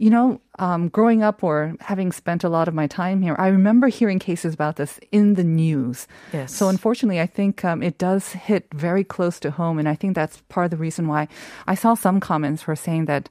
you 0.00 0.10
know, 0.10 0.40
um, 0.60 0.88
growing 0.88 1.24
up 1.24 1.42
or 1.42 1.74
having 1.80 2.12
spent 2.12 2.44
a 2.44 2.48
lot 2.48 2.68
of 2.68 2.74
my 2.74 2.86
time 2.86 3.20
here, 3.20 3.34
I 3.36 3.48
remember 3.48 3.88
hearing 3.88 4.20
cases 4.20 4.54
about 4.54 4.76
this 4.76 5.00
in 5.10 5.34
the 5.34 5.42
news. 5.42 6.06
Yes. 6.32 6.54
So 6.54 6.68
unfortunately, 6.68 7.20
I 7.20 7.26
think 7.26 7.64
um, 7.64 7.82
it 7.82 7.98
does 7.98 8.32
hit 8.46 8.66
very 8.72 9.02
close 9.02 9.40
to 9.40 9.50
home, 9.50 9.80
and 9.80 9.88
I 9.88 9.96
think 9.96 10.14
that's 10.14 10.40
part 10.48 10.66
of 10.66 10.70
the 10.70 10.76
reason 10.76 11.08
why 11.08 11.26
I 11.66 11.74
saw 11.74 11.94
some 11.94 12.20
comments 12.20 12.64
were 12.66 12.76
saying 12.76 13.06
that 13.06 13.28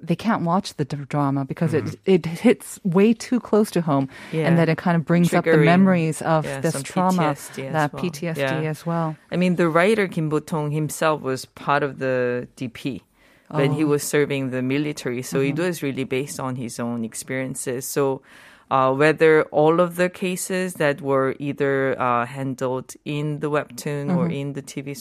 they 0.00 0.14
can't 0.16 0.42
watch 0.44 0.74
the 0.74 0.84
d- 0.84 0.96
drama 1.08 1.44
because 1.44 1.74
it 1.74 1.96
it 2.04 2.24
hits 2.26 2.78
way 2.84 3.12
too 3.12 3.40
close 3.40 3.70
to 3.72 3.80
home, 3.80 4.08
Yeah. 4.32 4.46
and 4.46 4.56
that 4.58 4.68
it 4.68 4.78
kind 4.78 4.96
of 4.96 5.04
brings 5.04 5.34
up 5.34 5.44
the 5.44 5.56
memories 5.56 6.22
of 6.22 6.44
yeah, 6.44 6.60
this 6.60 6.82
trauma, 6.82 7.34
PTSD 7.34 7.72
that 7.72 7.92
well. 7.92 8.02
PTSD 8.02 8.36
Yeah. 8.62 8.70
as 8.70 8.86
well. 8.86 9.16
I 9.32 9.36
mean, 9.36 9.56
the 9.56 9.68
writer 9.68 10.06
Kim 10.08 10.28
Bo-tong 10.28 10.70
himself 10.70 11.20
was 11.22 11.44
part 11.46 11.82
of 11.82 11.98
the 11.98 12.46
DP 12.56 13.02
when 13.50 13.72
he 13.72 13.82
Oh. 13.84 13.88
was 13.88 14.02
serving 14.04 14.50
the 14.50 14.62
military, 14.62 15.22
so 15.22 15.40
it 15.40 15.54
Mm-hmm. 15.56 15.62
was 15.66 15.82
really 15.82 16.04
based 16.04 16.38
on 16.38 16.56
his 16.56 16.78
own 16.80 17.04
experiences. 17.04 17.86
So. 17.86 18.22
Uh, 18.70 18.92
whether 18.92 19.44
all 19.44 19.80
of 19.80 19.96
the 19.96 20.10
cases 20.10 20.74
that 20.74 21.00
were 21.00 21.34
either 21.38 21.98
uh, 21.98 22.26
handled 22.26 22.92
in 23.06 23.40
the 23.40 23.48
webtoon 23.48 24.10
or 24.14 24.28
Mm-hmm. 24.28 24.40
in 24.40 24.52
the 24.52 24.60
TV 24.60 24.92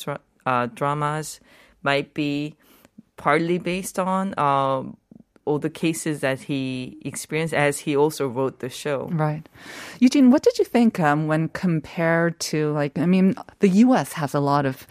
uh, 0.46 0.68
dramas 0.74 1.42
might 1.84 2.14
be 2.14 2.56
partly 3.18 3.58
based 3.58 4.00
on 4.00 4.34
uh, 4.38 4.84
all 5.46 5.60
the 5.60 5.70
cases 5.70 6.20
that 6.20 6.42
he 6.42 6.98
experienced 7.04 7.54
as 7.54 7.80
he 7.80 7.96
also 7.96 8.28
wrote 8.28 8.60
the 8.60 8.70
show. 8.70 9.10
Right. 9.12 9.48
Eugene, 10.00 10.30
what 10.30 10.44
did 10.44 10.60
you 10.60 10.66
think 10.66 11.00
um, 11.00 11.28
when 11.28 11.50
compared 11.50 12.40
to, 12.52 12.72
like, 12.72 12.98
I 12.98 13.06
mean, 13.06 13.36
the 13.60 13.70
US 13.70 14.14
has 14.14 14.34
a 14.34 14.40
lot 14.40 14.66
of. 14.66 14.88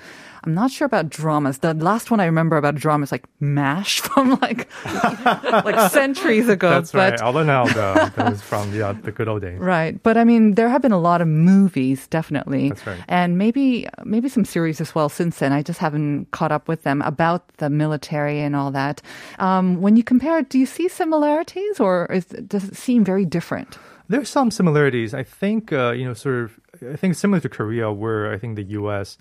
I'm 0.47 0.55
not 0.55 0.71
sure 0.71 0.87
about 0.87 1.09
dramas. 1.11 1.59
The 1.59 1.75
last 1.75 2.13
one 2.13 2.21
I 2.21 2.25
remember 2.27 2.57
about 2.57 2.77
a 2.77 2.79
drama 2.79 3.03
is 3.03 3.11
like 3.11 3.27
MASH 3.41 4.01
from 4.07 4.39
like 4.41 4.69
like 4.85 5.91
centuries 5.91 6.49
ago. 6.49 6.71
That's 6.71 6.93
but 6.93 7.21
right. 7.21 7.37
In 7.37 7.51
all, 7.51 7.67
that 7.67 8.17
was 8.17 8.41
from 8.41 8.73
yeah, 8.73 8.93
the 8.93 9.11
good 9.11 9.27
old 9.27 9.43
days. 9.43 9.59
Right, 9.59 10.01
but 10.05 10.17
I 10.17 10.23
mean, 10.23 10.55
there 10.55 10.69
have 10.69 10.83
been 10.83 10.93
a 10.93 11.01
lot 11.01 11.21
of 11.21 11.27
movies, 11.27 12.07
definitely, 12.07 12.69
That's 12.69 12.87
right. 12.87 13.01
and 13.09 13.37
maybe 13.37 13.89
maybe 14.05 14.29
some 14.29 14.45
series 14.45 14.81
as 14.81 14.95
well 14.95 15.09
since 15.09 15.41
then. 15.41 15.53
I 15.53 15.63
just 15.63 15.81
haven't 15.81 16.31
caught 16.31 16.53
up 16.53 16.69
with 16.69 16.85
them 16.85 17.03
about 17.03 17.49
the 17.57 17.69
military 17.69 18.41
and 18.41 18.55
all 18.55 18.71
that. 18.71 19.03
Um, 19.41 19.81
when 19.83 19.97
you 19.97 20.05
compare, 20.05 20.39
it, 20.39 20.49
do 20.49 20.61
you 20.61 20.67
see 20.67 20.89
similarities, 20.89 21.81
or 21.81 22.07
is, 22.07 22.27
does 22.27 22.65
it 22.65 22.77
seem 22.77 23.05
very 23.05 23.25
different? 23.25 23.79
There's 24.09 24.29
some 24.29 24.53
similarities. 24.53 25.13
I 25.13 25.25
think, 25.25 25.73
uh, 25.73 25.91
you 25.91 26.05
know, 26.05 26.15
sort 26.15 26.37
of, 26.45 26.61
I 26.93 26.95
think 26.95 27.17
similar 27.17 27.41
to 27.41 27.49
Korea, 27.49 27.91
where 27.91 28.33
I 28.33 28.39
think 28.39 28.55
the 28.55 28.63
U.S., 28.79 29.19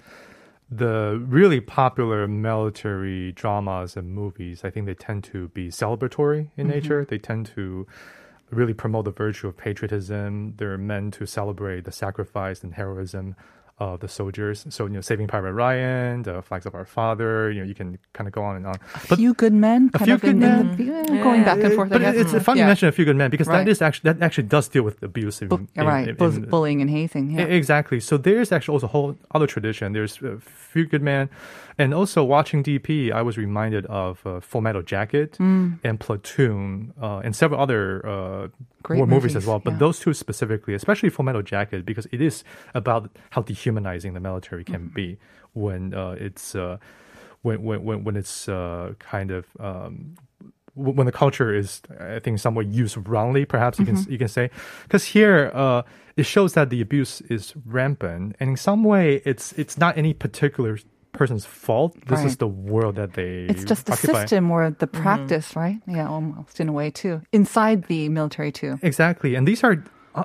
the 0.70 1.24
really 1.28 1.62
popular 1.62 2.28
military 2.28 3.32
dramas 3.32 3.96
and 3.96 4.14
movies, 4.14 4.64
I 4.64 4.70
think 4.72 4.86
they 4.88 4.96
tend 4.96 5.24
to 5.26 5.50
be 5.50 5.70
celebratory 5.70 6.50
in 6.58 6.68
mm-hmm. 6.68 6.70
nature. 6.70 7.06
They 7.08 7.20
tend 7.20 7.46
to 7.56 7.86
really 8.52 8.74
promote 8.74 9.06
the 9.06 9.12
virtue 9.12 9.48
of 9.48 9.58
patriotism. 9.58 10.56
They're 10.58 10.78
meant 10.78 11.14
to 11.16 11.26
celebrate 11.26 11.86
the 11.86 11.92
sacrifice 11.92 12.64
and 12.64 12.74
heroism 12.74 13.36
of 13.78 14.00
the 14.00 14.08
soldiers. 14.08 14.66
So, 14.70 14.86
you 14.86 14.94
know, 14.94 15.02
Saving 15.02 15.28
Private 15.28 15.52
Ryan, 15.52 16.24
the 16.24 16.42
Flags 16.42 16.66
of 16.66 16.74
Our 16.76 16.86
Father, 16.86 17.52
you 17.52 17.60
know, 17.60 17.66
you 17.68 17.76
can 17.76 17.98
kind 18.14 18.26
of 18.26 18.34
go 18.34 18.42
on 18.42 18.56
and 18.56 18.66
on. 18.66 18.76
A 19.12 19.16
few 19.18 19.34
good 19.34 19.52
men, 19.54 19.92
A 19.94 20.00
few 20.00 20.14
of 20.14 20.24
in, 20.24 20.40
good 20.40 20.50
in 20.50 20.78
the, 20.78 20.84
yeah, 20.84 21.24
going 21.24 21.44
back 21.44 21.60
and 21.60 21.74
forth. 21.74 21.92
I 21.92 21.98
But 21.98 22.02
guess. 22.02 22.16
it's 22.34 22.44
funny 22.46 22.60
you 22.60 22.64
Yeah. 22.64 22.68
mention 22.68 22.88
a 22.88 22.94
few 22.94 23.04
good 23.04 23.18
men 23.18 23.30
because 23.32 23.48
Right. 23.48 23.66
that 23.66 23.70
is 23.70 23.82
actually 23.82 24.14
that 24.14 24.22
actually 24.24 24.48
does 24.48 24.70
deal 24.70 24.84
with 24.84 25.04
abuse. 25.04 25.42
In, 25.42 25.50
Bu- 25.50 25.68
in- 25.76 25.86
right, 25.86 26.08
in- 26.08 26.16
bu- 26.16 26.26
in- 26.26 26.46
bullying 26.50 26.80
and 26.82 26.90
hazing. 26.90 27.32
Yeah. 27.32 27.42
Exactly. 27.46 28.00
So 28.00 28.16
there's 28.18 28.52
actually 28.54 28.74
also 28.76 28.88
a 28.88 28.90
whole 28.96 29.18
other 29.34 29.48
tradition. 29.48 29.92
There's 29.92 30.22
a 30.22 30.38
few 30.40 30.86
good 30.86 31.02
men, 31.02 31.30
and 31.78 31.94
also 31.94 32.24
watching 32.24 32.64
DP, 32.64 33.12
I 33.12 33.22
was 33.22 33.38
reminded 33.38 33.86
of 33.88 34.26
uh, 34.26 34.40
Full 34.40 34.62
Metal 34.62 34.82
Jacket 34.84 35.38
Mm. 35.38 35.80
and 35.84 36.00
Platoon 36.00 36.94
uh, 37.02 37.20
and 37.26 37.36
several 37.36 37.60
other 37.60 38.06
uh, 38.08 38.48
Great 38.84 38.98
war 39.00 39.08
movies, 39.08 39.36
as 39.36 39.46
well. 39.48 39.60
But 39.60 39.74
yeah. 39.74 39.80
those 39.80 40.00
two 40.00 40.14
specifically, 40.14 40.74
especially 40.76 41.10
Full 41.10 41.26
Metal 41.26 41.42
Jacket, 41.42 41.86
because 41.86 42.08
it 42.12 42.22
is 42.22 42.44
about 42.74 43.10
how 43.32 43.42
dehumanizing 43.66 44.14
the 44.14 44.20
military 44.20 44.64
can 44.64 44.82
Mm-hmm. 44.86 44.94
be 44.96 45.18
when 45.54 45.94
uh, 45.94 46.16
it's 46.20 46.54
uh, 46.56 46.78
when, 47.42 47.64
when 47.64 47.84
when 47.84 48.04
when 48.04 48.16
it's 48.16 48.48
uh, 48.50 48.94
kind 49.00 49.32
of 49.32 49.46
um, 49.60 50.16
when 50.76 51.06
the 51.06 51.12
culture 51.12 51.56
is, 51.56 51.82
I 52.00 52.20
think, 52.20 52.40
somewhat 52.40 52.68
used 52.68 52.98
wrongly, 53.08 53.46
perhaps 53.46 53.80
you 53.80 53.86
can 53.86 53.96
Mm-hmm. 53.96 54.12
you 54.12 54.18
can 54.18 54.28
say, 54.28 54.50
because 54.84 55.06
here 55.06 55.50
uh, 55.54 55.84
it 56.18 56.26
shows 56.26 56.54
that 56.54 56.70
the 56.70 56.82
abuse 56.82 57.22
is 57.30 57.54
rampant, 57.66 58.36
and 58.40 58.50
in 58.52 58.58
some 58.58 58.84
way, 58.84 59.22
it's 59.26 59.54
it's 59.54 59.78
not 59.78 59.98
any 59.98 60.14
particular 60.14 60.78
person's 61.14 61.46
fault. 61.46 61.96
This 62.08 62.26
is 62.26 62.38
the 62.38 62.48
world 62.48 62.96
that 62.98 63.14
they 63.14 63.48
It's 63.48 63.64
just 63.64 63.86
the 63.86 63.94
occupy. 63.94 64.20
system 64.28 64.52
or 64.52 64.72
the 64.72 64.88
practice, 64.88 65.56
right? 65.56 65.80
Yeah, 65.88 66.10
almost 66.10 66.60
in 66.60 66.68
a 66.68 66.74
way 66.74 66.92
too. 66.92 67.22
Inside 67.32 67.86
the 67.88 68.10
military 68.10 68.52
too. 68.52 68.76
Exactly, 68.84 69.36
and 69.36 69.48
these 69.48 69.64
are 69.64 69.80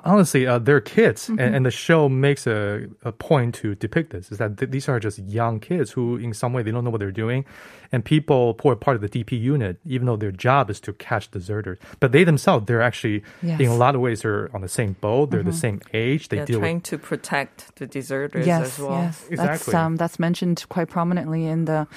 honestly 0.05 0.47
uh, 0.47 0.59
they're 0.59 0.81
kids, 0.81 1.27
Mm-hmm. 1.27 1.39
and, 1.39 1.55
and 1.55 1.65
the 1.65 1.71
show 1.71 2.09
makes 2.09 2.47
a, 2.47 2.87
a 3.03 3.11
point 3.11 3.55
to 3.55 3.75
depict 3.75 4.11
this: 4.11 4.31
is 4.31 4.37
that 4.37 4.57
th- 4.57 4.71
these 4.71 4.87
are 4.89 4.99
just 4.99 5.19
young 5.19 5.59
kids 5.59 5.91
who, 5.91 6.15
in 6.17 6.33
some 6.33 6.53
way, 6.53 6.63
they 6.63 6.71
don't 6.71 6.83
know 6.83 6.89
what 6.89 6.99
they're 6.99 7.11
doing, 7.11 7.45
and 7.91 8.03
people 8.05 8.57
who 8.61 8.69
are 8.69 8.75
part 8.75 8.95
of 8.95 9.01
the 9.01 9.09
DP 9.09 9.39
unit, 9.39 9.77
even 9.85 10.07
though 10.07 10.15
their 10.15 10.31
job 10.31 10.69
is 10.69 10.79
to 10.81 10.93
catch 10.93 11.29
deserters, 11.31 11.77
but 11.99 12.11
they 12.11 12.23
themselves, 12.23 12.65
they're 12.67 12.81
actually 12.81 13.23
Yes. 13.43 13.59
in 13.59 13.67
a 13.67 13.75
lot 13.75 13.95
of 13.95 14.01
ways 14.01 14.21
they're 14.21 14.49
on 14.55 14.61
the 14.61 14.69
same 14.69 14.93
boat. 15.01 15.31
They're 15.31 15.43
the 15.43 15.51
same 15.53 15.81
age. 15.93 16.29
They 16.29 16.37
They're 16.37 16.45
deal 16.45 16.59
trying 16.59 16.77
with 16.77 16.83
to 16.85 16.97
protect 16.97 17.75
the 17.75 17.85
deserters 17.87 18.45
yes, 18.47 18.61
as 18.73 18.79
well. 18.79 18.91
Yes, 19.01 19.19
that's 19.29 19.31
Exactly. 19.61 19.73
um, 19.75 19.95
that's 19.97 20.19
mentioned 20.19 20.63
quite 20.69 20.89
prominently 20.89 21.45
in 21.45 21.65
the 21.65 21.87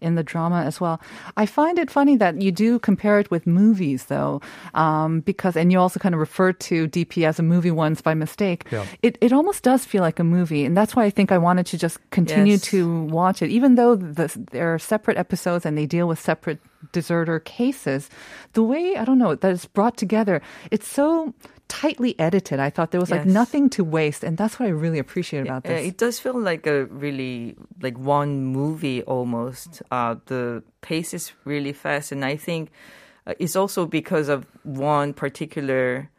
in 0.00 0.14
the 0.14 0.22
drama 0.22 0.62
as 0.62 0.80
well. 0.80 1.00
I 1.36 1.44
find 1.46 1.78
it 1.78 1.90
funny 1.90 2.16
that 2.16 2.40
you 2.40 2.52
do 2.52 2.78
compare 2.78 3.18
it 3.20 3.30
with 3.30 3.46
movies, 3.46 4.04
though, 4.06 4.40
um, 4.74 5.20
because 5.20 5.56
and 5.56 5.70
you 5.72 5.78
also 5.78 5.98
kind 6.00 6.14
of 6.14 6.20
refer 6.20 6.52
to 6.52 6.86
DP 6.88 7.26
as 7.26 7.39
a 7.40 7.42
movie 7.42 7.72
once 7.72 8.00
by 8.00 8.14
mistake, 8.14 8.66
Yeah. 8.70 8.84
it, 9.02 9.18
it 9.20 9.32
almost 9.32 9.64
does 9.64 9.84
feel 9.84 10.02
like 10.02 10.20
a 10.20 10.24
movie. 10.24 10.64
And 10.64 10.76
that's 10.76 10.94
why 10.94 11.04
I 11.04 11.10
think 11.10 11.32
I 11.32 11.38
wanted 11.38 11.66
to 11.72 11.76
just 11.78 11.98
continue 12.10 12.52
Yes. 12.52 12.62
to 12.70 13.04
watch 13.10 13.42
it. 13.42 13.50
Even 13.50 13.74
though 13.74 13.96
the, 13.96 14.30
there 14.52 14.72
are 14.72 14.78
separate 14.78 15.16
episodes 15.18 15.66
and 15.66 15.76
they 15.76 15.86
deal 15.86 16.06
with 16.06 16.20
separate 16.20 16.60
deserter 16.92 17.40
cases, 17.40 18.08
the 18.52 18.62
way, 18.62 18.94
I 18.96 19.04
don't 19.04 19.18
know, 19.18 19.34
that 19.34 19.50
it's 19.50 19.66
brought 19.66 19.96
together, 19.96 20.40
it's 20.70 20.86
so 20.86 21.34
tightly 21.68 22.18
edited. 22.18 22.58
I 22.58 22.68
thought 22.70 22.90
there 22.90 23.00
was 23.00 23.10
like 23.12 23.26
nothing 23.26 23.70
to 23.70 23.84
waste. 23.84 24.24
And 24.24 24.36
that's 24.36 24.58
what 24.58 24.66
I 24.66 24.70
really 24.74 24.98
appreciate 24.98 25.42
about 25.46 25.62
Yeah, 25.64 25.76
this. 25.78 25.86
it 25.88 25.96
does 25.98 26.18
feel 26.18 26.38
like 26.38 26.66
a 26.66 26.86
really 26.86 27.54
like 27.80 27.96
one 27.98 28.44
movie 28.44 29.02
almost. 29.06 29.82
Uh, 29.90 30.16
the 30.26 30.62
pace 30.82 31.14
is 31.14 31.32
really 31.44 31.72
fast, 31.72 32.10
and 32.10 32.24
I 32.24 32.34
think 32.36 32.70
uh, 33.26 33.34
it's 33.38 33.54
also 33.54 33.86
because 33.86 34.28
of 34.28 34.46
one 34.64 35.12
particular 35.14 36.10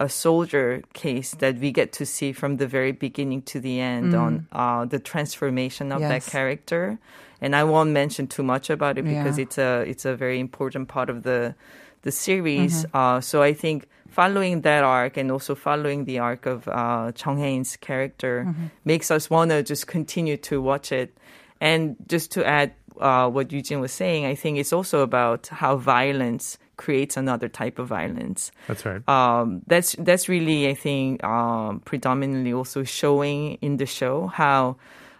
a 0.00 0.08
soldier 0.08 0.82
case 0.92 1.32
that 1.38 1.56
we 1.58 1.70
get 1.70 1.92
to 1.92 2.04
see 2.04 2.32
from 2.32 2.56
the 2.56 2.66
very 2.66 2.92
beginning 2.92 3.42
to 3.42 3.60
the 3.60 3.80
end 3.80 4.14
on 4.14 4.46
uh, 4.52 4.84
the 4.84 4.98
transformation 4.98 5.92
of 5.92 6.00
that 6.00 6.22
Mm. 6.22 6.30
Character. 6.30 6.98
And 7.40 7.54
I 7.54 7.62
won't 7.64 7.90
mention 7.90 8.26
too 8.26 8.42
much 8.42 8.70
about 8.70 8.98
it 8.98 9.04
because 9.04 9.38
Yeah. 9.38 9.42
it's 9.44 9.58
a 9.58 9.84
it's 9.86 10.04
a 10.04 10.16
very 10.16 10.40
important 10.40 10.88
part 10.88 11.10
of 11.10 11.22
the 11.22 11.54
the 12.02 12.10
series. 12.12 12.84
Mm-hmm. 12.84 12.96
Uh, 12.96 13.20
so 13.20 13.42
I 13.42 13.54
think 13.54 13.86
following 14.10 14.62
that 14.62 14.82
arc 14.84 15.16
and 15.16 15.30
also 15.30 15.54
following 15.54 16.04
the 16.04 16.18
arc 16.18 16.46
of 16.46 16.66
uh, 16.68 17.12
Jung 17.16 17.38
Hae-in's 17.38 17.76
character 17.76 18.44
Mm-hmm. 18.46 18.66
makes 18.84 19.10
us 19.10 19.30
want 19.30 19.50
to 19.50 19.62
just 19.62 19.86
continue 19.86 20.36
to 20.48 20.60
watch 20.60 20.90
it. 20.92 21.16
And 21.60 21.96
just 22.08 22.32
to 22.32 22.44
add 22.44 22.72
uh, 23.00 23.28
what 23.30 23.52
Eugene 23.52 23.80
was 23.80 23.92
saying, 23.92 24.26
I 24.26 24.34
think 24.34 24.58
it's 24.58 24.72
also 24.72 25.00
about 25.00 25.48
how 25.48 25.76
violence 25.76 26.58
creates 26.76 27.16
another 27.16 27.48
type 27.48 27.78
of 27.78 27.88
violence. 27.88 28.50
That's 28.68 28.84
right. 28.84 29.06
Um, 29.08 29.62
that's 29.66 29.94
that's 29.98 30.28
really, 30.28 30.68
I 30.68 30.74
think, 30.74 31.22
um, 31.24 31.80
predominantly 31.80 32.52
also 32.52 32.84
showing 32.84 33.54
in 33.60 33.76
the 33.78 33.86
show 33.86 34.26
how 34.28 34.76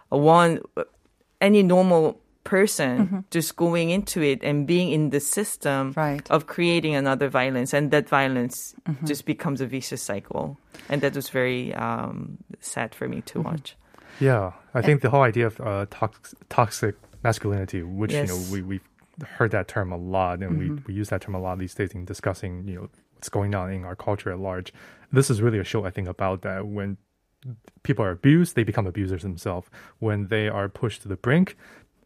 one 0.09 0.59
any 1.41 1.63
normal 1.63 2.19
person 2.43 3.25
just 3.31 3.55
going 3.55 3.89
into 3.89 4.21
it 4.21 4.43
and 4.43 4.67
being 4.67 4.91
in 4.91 5.09
the 5.09 5.19
system 5.19 5.93
Right. 5.97 6.29
of 6.29 6.45
creating 6.45 6.93
another 6.95 7.27
violence, 7.27 7.73
and 7.73 7.89
that 7.91 8.07
violence 8.07 8.75
just 9.03 9.25
becomes 9.25 9.61
a 9.61 9.65
vicious 9.65 10.01
cycle, 10.03 10.57
and 10.89 11.01
that 11.01 11.15
was 11.15 11.29
very 11.29 11.73
um, 11.73 12.37
sad 12.61 12.93
for 12.93 13.07
me 13.07 13.21
to 13.21 13.41
watch. 13.41 13.75
Yeah, 14.19 14.51
I 14.75 14.81
think 14.81 15.01
the 15.01 15.09
whole 15.09 15.23
idea 15.23 15.47
of 15.47 15.59
uh, 15.59 15.87
tox- 15.89 16.35
toxic 16.49 16.95
masculinity, 17.23 17.81
which 17.81 18.13
you 18.13 18.27
know 18.27 18.39
we 18.51 18.61
we've 18.61 18.87
heard 19.23 19.51
that 19.51 19.67
term 19.67 19.91
a 19.91 19.97
lot, 19.97 20.41
and 20.41 20.57
we 20.57 20.65
mm-hmm. 20.65 20.85
we 20.87 20.93
use 20.93 21.09
that 21.09 21.21
term 21.21 21.35
a 21.35 21.39
lot 21.39 21.57
these 21.59 21.75
days 21.75 21.91
in 21.91 22.05
discussing 22.05 22.67
you 22.67 22.75
know 22.75 22.89
what's 23.13 23.29
going 23.29 23.55
on 23.55 23.71
in 23.71 23.85
our 23.85 23.95
culture 23.95 24.31
at 24.31 24.39
large. 24.39 24.73
This 25.11 25.29
is 25.29 25.41
really 25.41 25.59
a 25.59 25.63
show 25.63 25.85
I 25.85 25.91
think 25.91 26.07
about 26.07 26.41
that 26.41 26.67
when 26.67 26.97
people 27.83 28.03
are 28.03 28.11
abused, 28.11 28.55
they 28.55 28.63
become 28.63 28.87
abusers 28.87 29.21
themselves. 29.23 29.69
When 29.99 30.27
they 30.27 30.47
are 30.47 30.67
pushed 30.67 31.03
to 31.03 31.07
the 31.07 31.15
brink, 31.15 31.57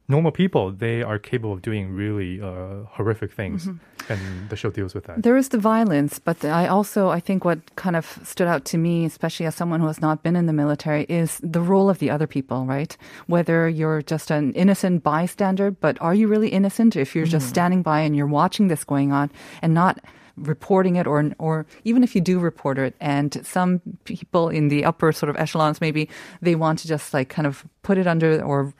normal 0.09 0.31
people 0.31 0.71
they 0.71 1.03
are 1.03 1.19
capable 1.19 1.53
of 1.53 1.61
doing 1.61 1.95
really 1.95 2.41
uh, 2.41 2.83
horrific 2.89 3.31
things, 3.31 3.67
and 4.09 4.49
the 4.49 4.55
show 4.55 4.71
deals 4.71 4.93
with 4.93 5.05
that. 5.05 5.21
There 5.21 5.37
is 5.37 5.49
the 5.49 5.59
violence, 5.59 6.19
but 6.19 6.43
I 6.43 6.67
also 6.67 7.09
I 7.09 7.19
think 7.19 7.45
what 7.45 7.59
kind 7.75 7.95
of 7.95 8.19
stood 8.23 8.47
out 8.47 8.65
to 8.65 8.77
me, 8.77 9.05
especially 9.05 9.45
as 9.45 9.55
someone 9.55 9.79
who 9.79 9.87
has 9.87 10.01
not 10.01 10.23
been 10.23 10.35
in 10.35 10.47
the 10.47 10.53
military, 10.53 11.05
is 11.07 11.39
the 11.43 11.61
role 11.61 11.89
of 11.89 11.99
the 11.99 12.09
other 12.09 12.27
people, 12.27 12.65
right? 12.65 12.97
Whether 13.27 13.69
you're 13.69 14.01
just 14.01 14.31
an 14.31 14.53
innocent 14.53 15.03
bystander, 15.03 15.71
but 15.71 16.01
are 16.01 16.15
you 16.15 16.27
really 16.27 16.49
innocent 16.49 16.95
if 16.95 17.15
you're 17.15 17.25
just 17.25 17.47
standing 17.47 17.83
by 17.83 18.01
and 18.01 18.15
you're 18.15 18.27
watching 18.27 18.67
this 18.67 18.83
going 18.83 19.11
on 19.11 19.29
and 19.61 19.73
not 19.73 19.99
reporting 20.35 20.95
it 20.95 21.05
or 21.05 21.31
or 21.37 21.65
even 21.83 22.03
if 22.03 22.15
you 22.15 22.21
do 22.21 22.39
report 22.39 22.77
it 22.77 22.95
and 23.01 23.45
some 23.45 23.81
people 24.05 24.47
in 24.47 24.69
the 24.69 24.85
upper 24.85 25.11
sort 25.11 25.29
of 25.29 25.35
echelons 25.35 25.81
maybe 25.81 26.07
they 26.41 26.55
want 26.55 26.79
to 26.79 26.87
just 26.87 27.13
like 27.13 27.27
kind 27.27 27.45
of 27.45 27.65
put 27.83 27.97
it 27.97 28.07
under 28.07 28.41
or 28.41 28.73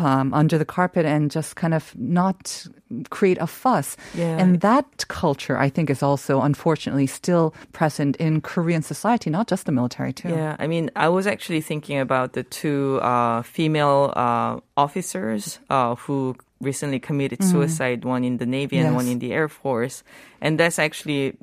um, 0.00 0.32
under 0.34 0.58
the 0.58 0.64
carpet 0.64 1.04
and 1.06 1.30
just 1.30 1.56
kind 1.56 1.74
of 1.74 1.94
not 1.98 2.66
create 3.10 3.38
a 3.40 3.46
fuss. 3.46 3.96
Yeah. 4.14 4.38
And 4.38 4.60
that 4.60 5.06
culture, 5.08 5.58
I 5.58 5.68
think, 5.68 5.90
is 5.90 6.02
also 6.02 6.40
unfortunately 6.40 7.06
still 7.06 7.54
present 7.72 8.16
in 8.16 8.40
Korean 8.40 8.82
society, 8.82 9.30
not 9.30 9.46
just 9.48 9.66
the 9.66 9.72
military, 9.72 10.12
too. 10.12 10.28
Yeah, 10.30 10.56
I 10.58 10.66
mean, 10.66 10.90
I 10.96 11.08
was 11.08 11.26
actually 11.26 11.60
thinking 11.60 11.98
about 11.98 12.32
the 12.32 12.42
two 12.44 12.98
uh, 13.02 13.42
female 13.42 14.12
uh, 14.16 14.60
officers 14.76 15.58
uh, 15.70 15.94
who 15.96 16.34
recently 16.60 16.98
committed 16.98 17.42
suicide, 17.44 18.04
one 18.04 18.24
in 18.24 18.38
the 18.38 18.46
Navy 18.46 18.78
and 18.78 18.86
Mm-hmm. 18.88 18.94
Yes. 18.94 19.04
one 19.04 19.12
in 19.12 19.18
the 19.20 19.32
Air 19.32 19.48
Force. 19.48 20.02
And 20.40 20.58
that's 20.58 20.78
actually 20.78 21.36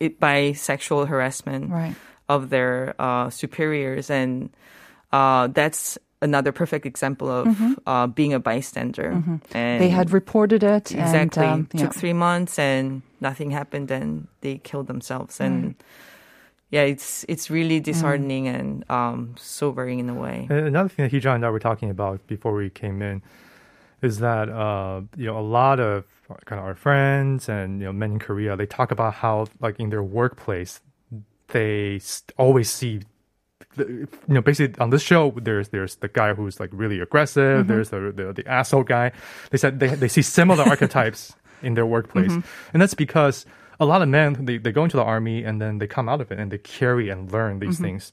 it 0.00 0.18
by 0.18 0.52
sexual 0.52 1.06
harassment 1.06 1.70
Right. 1.70 1.94
of 2.28 2.50
their 2.50 2.94
uh, 2.98 3.30
superiors. 3.30 4.10
And 4.10 4.50
uh, 5.12 5.46
that's 5.48 5.98
another 6.22 6.52
perfect 6.52 6.86
example 6.86 7.28
of 7.28 7.78
uh, 7.86 8.06
being 8.06 8.32
a 8.32 8.38
bystander. 8.40 9.12
Mm-hmm. 9.12 9.36
They 9.52 9.88
had 9.88 10.10
reported 10.12 10.62
it. 10.62 10.92
Exactly. 10.92 11.44
And, 11.44 11.52
um, 11.52 11.68
yeah. 11.72 11.82
Took 11.82 11.94
three 11.94 12.12
months 12.12 12.58
and 12.58 13.02
nothing 13.20 13.50
happened 13.50 13.90
and 13.90 14.26
they 14.40 14.58
killed 14.58 14.86
themselves. 14.86 15.40
And 15.40 15.74
yeah, 16.70 16.82
it's 16.82 17.24
it's 17.28 17.48
really 17.50 17.80
disheartening 17.80 18.48
and 18.48 18.84
um, 18.90 19.34
sobering 19.38 19.98
in 20.00 20.08
a 20.08 20.14
way. 20.14 20.46
And 20.50 20.66
Another 20.66 20.88
thing 20.88 21.08
that 21.08 21.12
Heejun 21.12 21.36
and 21.36 21.46
I 21.46 21.50
were 21.50 21.60
talking 21.60 21.90
about 21.90 22.26
before 22.26 22.54
we 22.54 22.70
came 22.70 23.02
in 23.02 23.22
is 24.02 24.18
that 24.18 24.48
uh, 24.48 25.02
you 25.16 25.26
know 25.26 25.38
a 25.38 25.46
lot 25.46 25.80
of 25.80 26.04
kind 26.44 26.58
of 26.58 26.66
our 26.66 26.74
friends 26.74 27.48
and 27.48 27.80
you 27.80 27.86
know 27.86 27.92
men 27.92 28.12
in 28.12 28.18
Korea 28.18 28.56
they 28.56 28.66
talk 28.66 28.90
about 28.90 29.14
how 29.14 29.46
like 29.60 29.78
in 29.78 29.90
their 29.90 30.02
workplace 30.02 30.80
they 31.48 31.98
st- 32.00 32.32
always 32.36 32.68
see 32.70 32.98
the, 32.98 33.06
you 33.76 34.08
know 34.28 34.42
basically 34.42 34.80
on 34.80 34.90
this 34.90 35.02
show 35.02 35.30
there's 35.36 35.68
there's 35.68 35.96
the 35.96 36.08
guy 36.08 36.34
who's 36.34 36.60
like 36.60 36.70
really 36.72 37.00
aggressive. 37.00 37.66
There's 37.66 37.90
the, 37.90 38.12
the 38.14 38.32
the 38.32 38.46
asshole 38.48 38.84
guy. 38.84 39.12
They 39.50 39.58
said 39.58 39.80
they 39.80 39.88
they 39.88 40.08
see 40.08 40.22
similar 40.22 40.64
archetypes 40.68 41.34
in 41.62 41.74
their 41.74 41.86
workplace. 41.86 42.32
And 42.72 42.82
that's 42.82 42.94
because 42.94 43.46
a 43.78 43.86
lot 43.86 44.02
of 44.02 44.08
men 44.08 44.44
they, 44.44 44.58
they 44.58 44.72
go 44.72 44.84
into 44.84 44.96
the 44.96 45.04
army 45.04 45.44
and 45.44 45.60
then 45.60 45.78
they 45.78 45.86
come 45.86 46.08
out 46.08 46.20
of 46.20 46.30
it 46.30 46.38
and 46.38 46.50
they 46.50 46.58
carry 46.58 47.08
and 47.08 47.30
learn 47.32 47.58
these 47.58 47.78
things 47.78 48.12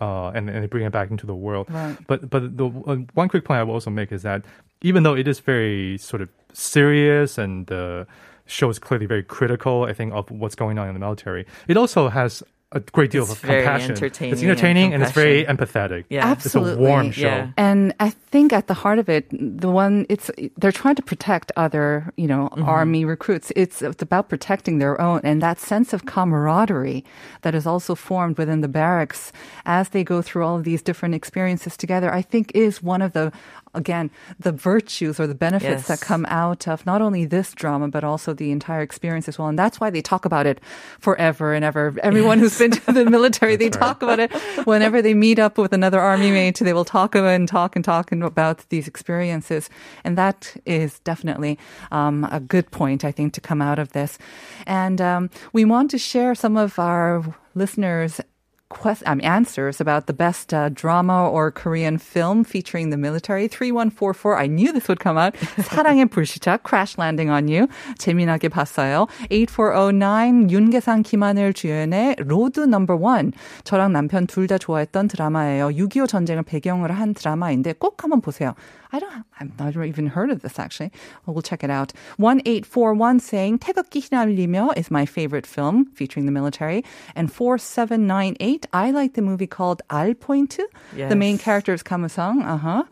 uh, 0.00 0.28
and, 0.28 0.48
and 0.48 0.62
they 0.62 0.66
bring 0.66 0.84
it 0.84 0.92
back 0.92 1.10
into 1.10 1.26
the 1.26 1.34
world. 1.34 1.68
Right. 1.70 1.96
But 2.06 2.30
but 2.30 2.56
the 2.56 2.66
uh, 2.66 2.96
one 3.14 3.28
quick 3.28 3.44
point 3.44 3.60
I 3.60 3.62
will 3.62 3.74
also 3.74 3.90
make 3.90 4.12
is 4.12 4.22
that 4.22 4.44
even 4.82 5.02
though 5.02 5.14
it 5.14 5.26
is 5.26 5.40
very 5.40 5.98
sort 5.98 6.22
of 6.22 6.28
serious 6.52 7.38
and 7.38 7.66
the 7.66 8.06
show 8.46 8.68
is 8.70 8.78
clearly 8.78 9.06
very 9.06 9.22
critical, 9.22 9.84
I 9.84 9.92
think 9.92 10.12
of 10.14 10.30
what's 10.30 10.54
going 10.54 10.78
on 10.78 10.88
in 10.88 10.94
the 10.94 11.00
military, 11.00 11.46
it 11.66 11.76
also 11.76 12.08
has 12.08 12.42
a 12.72 12.80
great 12.80 13.10
deal 13.10 13.22
It's 13.22 13.32
of 13.32 13.38
very 13.40 13.62
compassion. 13.62 13.92
entertaining 13.92 14.32
it's 14.34 14.42
entertaining 14.42 14.92
and, 14.92 15.02
it's 15.02 15.12
very 15.12 15.44
empathetic. 15.46 16.04
Yeah. 16.10 16.32
It's 16.32 16.54
a 16.54 16.76
warm 16.76 17.12
show. 17.12 17.26
Yeah. 17.26 17.50
And 17.56 17.94
I 17.98 18.10
think 18.10 18.52
at 18.52 18.66
the 18.66 18.74
heart 18.74 18.98
of 18.98 19.08
it, 19.08 19.26
the 19.32 19.70
one 19.70 20.04
it's 20.10 20.30
they're 20.58 20.70
trying 20.72 20.96
to 20.96 21.02
protect 21.02 21.50
other, 21.56 22.12
you 22.16 22.26
know, 22.26 22.48
Mm-hmm. 22.52 22.64
army 22.68 23.04
recruits. 23.04 23.52
It's, 23.56 23.82
it's 23.82 24.02
about 24.02 24.28
protecting 24.28 24.78
their 24.78 25.00
own, 25.00 25.20
and 25.24 25.40
that 25.42 25.58
sense 25.60 25.92
of 25.92 26.06
camaraderie 26.06 27.04
that 27.42 27.54
is 27.54 27.66
also 27.66 27.94
formed 27.94 28.36
within 28.38 28.60
the 28.62 28.68
barracks 28.68 29.32
as 29.64 29.90
they 29.90 30.02
go 30.04 30.22
through 30.22 30.44
all 30.44 30.56
of 30.56 30.64
these 30.64 30.82
different 30.82 31.14
experiences 31.14 31.76
together. 31.76 32.12
I 32.12 32.22
think 32.22 32.50
is 32.54 32.82
one 32.82 33.00
of 33.02 33.12
the 33.12 33.32
again 33.74 34.10
the 34.40 34.50
virtues 34.50 35.20
or 35.20 35.26
the 35.26 35.34
benefits 35.34 35.88
that 35.88 36.00
come 36.00 36.24
out 36.30 36.66
of 36.66 36.84
not 36.86 37.02
only 37.02 37.26
this 37.26 37.52
drama 37.52 37.86
but 37.88 38.02
also 38.02 38.32
the 38.32 38.50
entire 38.50 38.80
experience 38.80 39.28
as 39.28 39.38
well. 39.38 39.48
And 39.48 39.58
that's 39.58 39.78
why 39.78 39.90
they 39.90 40.00
talk 40.02 40.24
about 40.24 40.46
it 40.46 40.58
forever 40.98 41.52
and 41.54 41.64
ever. 41.64 41.94
Everyone 42.02 42.38
who's 42.38 42.57
been 42.62 42.70
to 42.72 42.92
the 42.92 43.04
military, 43.04 43.56
they 43.56 43.70
talk 43.70 44.02
about 44.02 44.18
it 44.18 44.32
whenever 44.66 45.00
they 45.00 45.14
meet 45.14 45.38
up 45.38 45.58
with 45.58 45.72
another 45.72 46.00
army 46.00 46.30
mate. 46.30 46.58
They 46.58 46.72
will 46.72 46.84
talk 46.84 47.14
and 47.14 47.48
talk 47.48 47.76
and 47.76 47.84
talk 47.84 48.12
and 48.12 48.22
about 48.22 48.68
these 48.68 48.88
experiences, 48.88 49.70
and 50.04 50.18
that 50.18 50.56
is 50.66 50.98
definitely 51.00 51.58
um, 51.92 52.26
a 52.30 52.40
good 52.40 52.70
point 52.70 53.04
I 53.04 53.12
think 53.12 53.32
to 53.34 53.40
come 53.40 53.62
out 53.62 53.78
of 53.78 53.92
this. 53.92 54.18
And 54.66 55.00
um, 55.00 55.30
we 55.52 55.64
want 55.64 55.90
to 55.92 55.98
share 55.98 56.34
some 56.34 56.56
of 56.56 56.78
our 56.78 57.24
listeners 57.54 58.20
quest- 58.69 59.03
um, 59.05 59.21
answers 59.23 59.79
about 59.79 60.07
the 60.07 60.13
best 60.13 60.51
uh, 60.51 60.67
drama 60.69 61.29
or 61.29 61.51
Korean 61.51 61.99
film 61.99 62.43
featuring 62.43 62.89
the 62.89 62.97
military. 62.97 63.47
3144. 63.47 64.35
I 64.37 64.47
knew 64.47 64.73
this 64.73 64.87
would 64.87 64.99
come 64.99 65.15
out. 65.15 65.35
사랑의 65.61 66.05
불시착, 66.09 66.63
Crash 66.63 66.97
Landing 66.97 67.29
on 67.29 67.47
You. 67.47 67.67
재미나게 67.99 68.49
봤어요. 68.49 69.07
8409. 69.29 70.49
윤계상, 70.49 71.03
김하늘 71.03 71.53
주연의 71.53 72.15
로드 72.17 72.61
넘버 72.61 72.95
원. 72.95 73.31
저랑 73.63 73.91
남편 73.93 74.25
둘 74.25 74.47
다 74.47 74.57
좋아했던 74.57 75.07
드라마예요. 75.07 75.67
6.25 75.69 76.07
전쟁을 76.07 76.41
배경으로 76.43 76.93
한 76.95 77.13
드라마인데 77.13 77.73
꼭 77.73 78.03
한번 78.03 78.21
보세요. 78.21 78.55
I 78.91 78.99
don't, 78.99 79.23
I've 79.39 79.57
never 79.59 79.83
even 79.83 80.05
heard 80.05 80.29
of 80.29 80.41
this 80.43 80.59
actually. 80.59 80.91
Well, 81.25 81.33
we'll 81.33 81.41
check 81.41 81.63
it 81.63 81.71
out. 81.71 81.93
1841 82.17 83.17
saying 83.19 83.57
태극기 83.57 84.01
휘날리며 84.01 84.77
is 84.77 84.91
my 84.91 85.05
favorite 85.07 85.47
film 85.47 85.87
featuring 85.95 86.27
the 86.27 86.31
military. 86.31 86.83
And 87.15 87.31
4798 87.31 88.56
I 88.72 88.90
like 88.90 89.14
the 89.14 89.22
movie 89.22 89.46
called 89.46 89.82
R-Point. 89.90 90.58
Yes. 90.96 91.08
The 91.10 91.16
main 91.16 91.38
character 91.38 91.72
is 91.72 91.82
Kam 91.82 92.02
Woo-sung. 92.02 92.42
Uh-huh. 92.42 92.84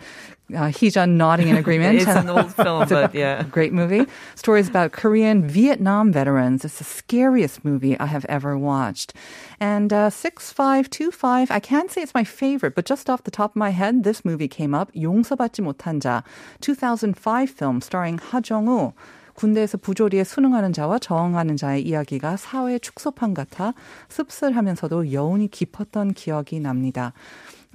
Uh, 0.55 0.71
Heejun 0.71 1.17
nodding 1.17 1.49
in 1.49 1.57
agreement. 1.57 1.99
it's 2.01 2.07
an 2.07 2.29
old 2.29 2.55
film, 2.63 2.87
but 2.89 3.13
yeah. 3.15 3.43
Great 3.51 3.73
movie. 3.73 4.07
Story 4.37 4.61
is 4.61 4.69
about 4.69 4.93
Korean 4.93 5.43
Vietnam 5.47 6.13
veterans. 6.13 6.65
It's 6.65 6.79
the 6.79 6.85
scariest 6.85 7.65
movie 7.65 7.99
I 7.99 8.07
have 8.07 8.25
ever 8.29 8.57
watched. 8.57 9.13
And 9.59 9.93
uh, 9.93 10.09
6525, 10.11 11.51
I 11.51 11.59
can't 11.59 11.91
say 11.91 12.01
it's 12.01 12.15
my 12.15 12.23
favorite, 12.23 12.77
but 12.77 12.87
just 12.87 13.11
off 13.11 13.25
the 13.25 13.33
top 13.33 13.53
of 13.53 13.57
my 13.57 13.71
head, 13.71 14.05
this 14.05 14.25
movie 14.25 14.47
came 14.49 14.73
up. 14.73 14.93
용서받지 14.95 15.63
못한 15.63 16.01
자, 16.01 16.23
2005 16.61 17.51
film 17.51 17.81
starring 17.81 18.19
Ha 18.19 18.41
Jung-woo. 18.45 18.95
군대에서 19.37 19.79
부조리에 19.79 20.25
순응하는 20.25 20.73
자와 20.73 20.99
저항하는 20.99 21.57
자의 21.57 21.83
이야기가 21.83 22.37
사회 22.37 22.79
축소판 22.79 23.35
같아 23.35 23.75
씁쓸하면서도 24.09 25.13
여운이 25.13 25.49
깊었던 25.49 26.15
기억이 26.15 26.61
납니다. 26.61 27.13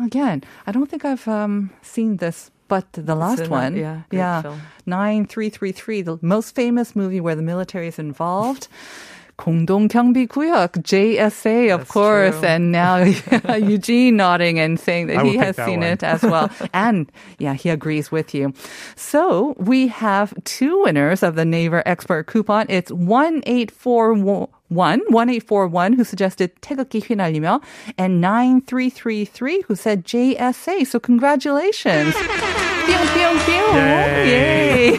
Again, 0.02 0.42
I 0.66 0.74
don't 0.74 0.90
think 0.90 1.06
I've 1.06 1.28
um, 1.28 1.70
seen 1.84 2.18
this, 2.18 2.50
but 2.68 2.92
the 2.94 3.16
last 3.16 3.50
one, 3.50 3.76
yeah, 3.76 4.02
yeah, 4.12 4.42
film. 4.42 4.60
9333, 4.88 6.02
the 6.02 6.18
most 6.22 6.56
famous 6.56 6.96
movie 6.96 7.22
where 7.22 7.36
the 7.36 7.44
military 7.44 7.88
is 7.88 8.00
involved. 8.00 8.68
공동경비구역, 9.41 10.83
JSA, 10.83 11.75
of 11.75 11.81
That's 11.81 11.91
course, 11.91 12.39
true. 12.41 12.49
and 12.49 12.73
now 12.73 12.97
Eugene 13.55 14.17
nodding 14.17 14.59
and 14.59 14.81
saying 14.81 15.09
that 15.09 15.19
I 15.19 15.25
he 15.25 15.31
will 15.37 15.39
has 15.45 15.57
pick 15.57 15.57
that 15.57 15.67
seen 15.67 15.81
one. 15.81 15.89
it 15.91 16.03
as 16.03 16.23
well. 16.23 16.49
and 16.73 17.11
yeah, 17.39 17.53
he 17.55 17.69
agrees 17.69 18.11
with 18.11 18.35
you. 18.35 18.55
So 18.97 19.55
we 19.59 19.89
have 19.89 20.33
two 20.45 20.83
winners 20.85 21.23
of 21.23 21.35
the 21.37 21.45
Naver 21.45 21.83
Expert 21.87 22.27
coupon. 22.27 22.67
It's 22.71 22.91
1841. 22.91 24.49
1841 24.69 25.93
who 25.93 26.03
suggested 26.03 26.51
태극기 26.61 27.01
휘날리며 27.01 27.61
and 27.99 28.21
9333 28.21 29.63
who 29.69 29.77
said 29.77 30.05
JSA. 30.05 30.85
So 30.87 30.99
congratulations. 30.99 32.15
Pew, 32.17 32.99
pew, 33.15 33.31
pew. 33.47 33.65
Yay. 33.77 34.99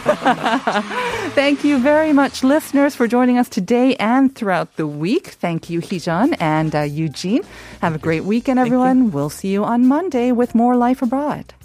Thank 1.35 1.63
you 1.63 1.79
very 1.79 2.13
much, 2.13 2.43
listeners, 2.43 2.95
for 2.95 3.07
joining 3.07 3.39
us 3.39 3.49
today 3.49 3.95
and 3.95 4.33
throughout 4.35 4.75
the 4.75 4.85
week. 4.85 5.29
Thank 5.29 5.67
you, 5.67 5.81
Heejun 5.81 6.37
and 6.39 6.75
uh, 6.75 6.81
Eugene. 6.81 7.41
Have 7.81 7.95
a 7.95 7.97
great 7.97 8.23
weekend, 8.23 8.59
everyone. 8.59 9.11
We'll 9.11 9.31
see 9.31 9.47
you 9.47 9.63
on 9.63 9.87
Monday 9.87 10.31
with 10.31 10.53
more 10.53 10.75
Life 10.75 11.01
Abroad. 11.01 11.55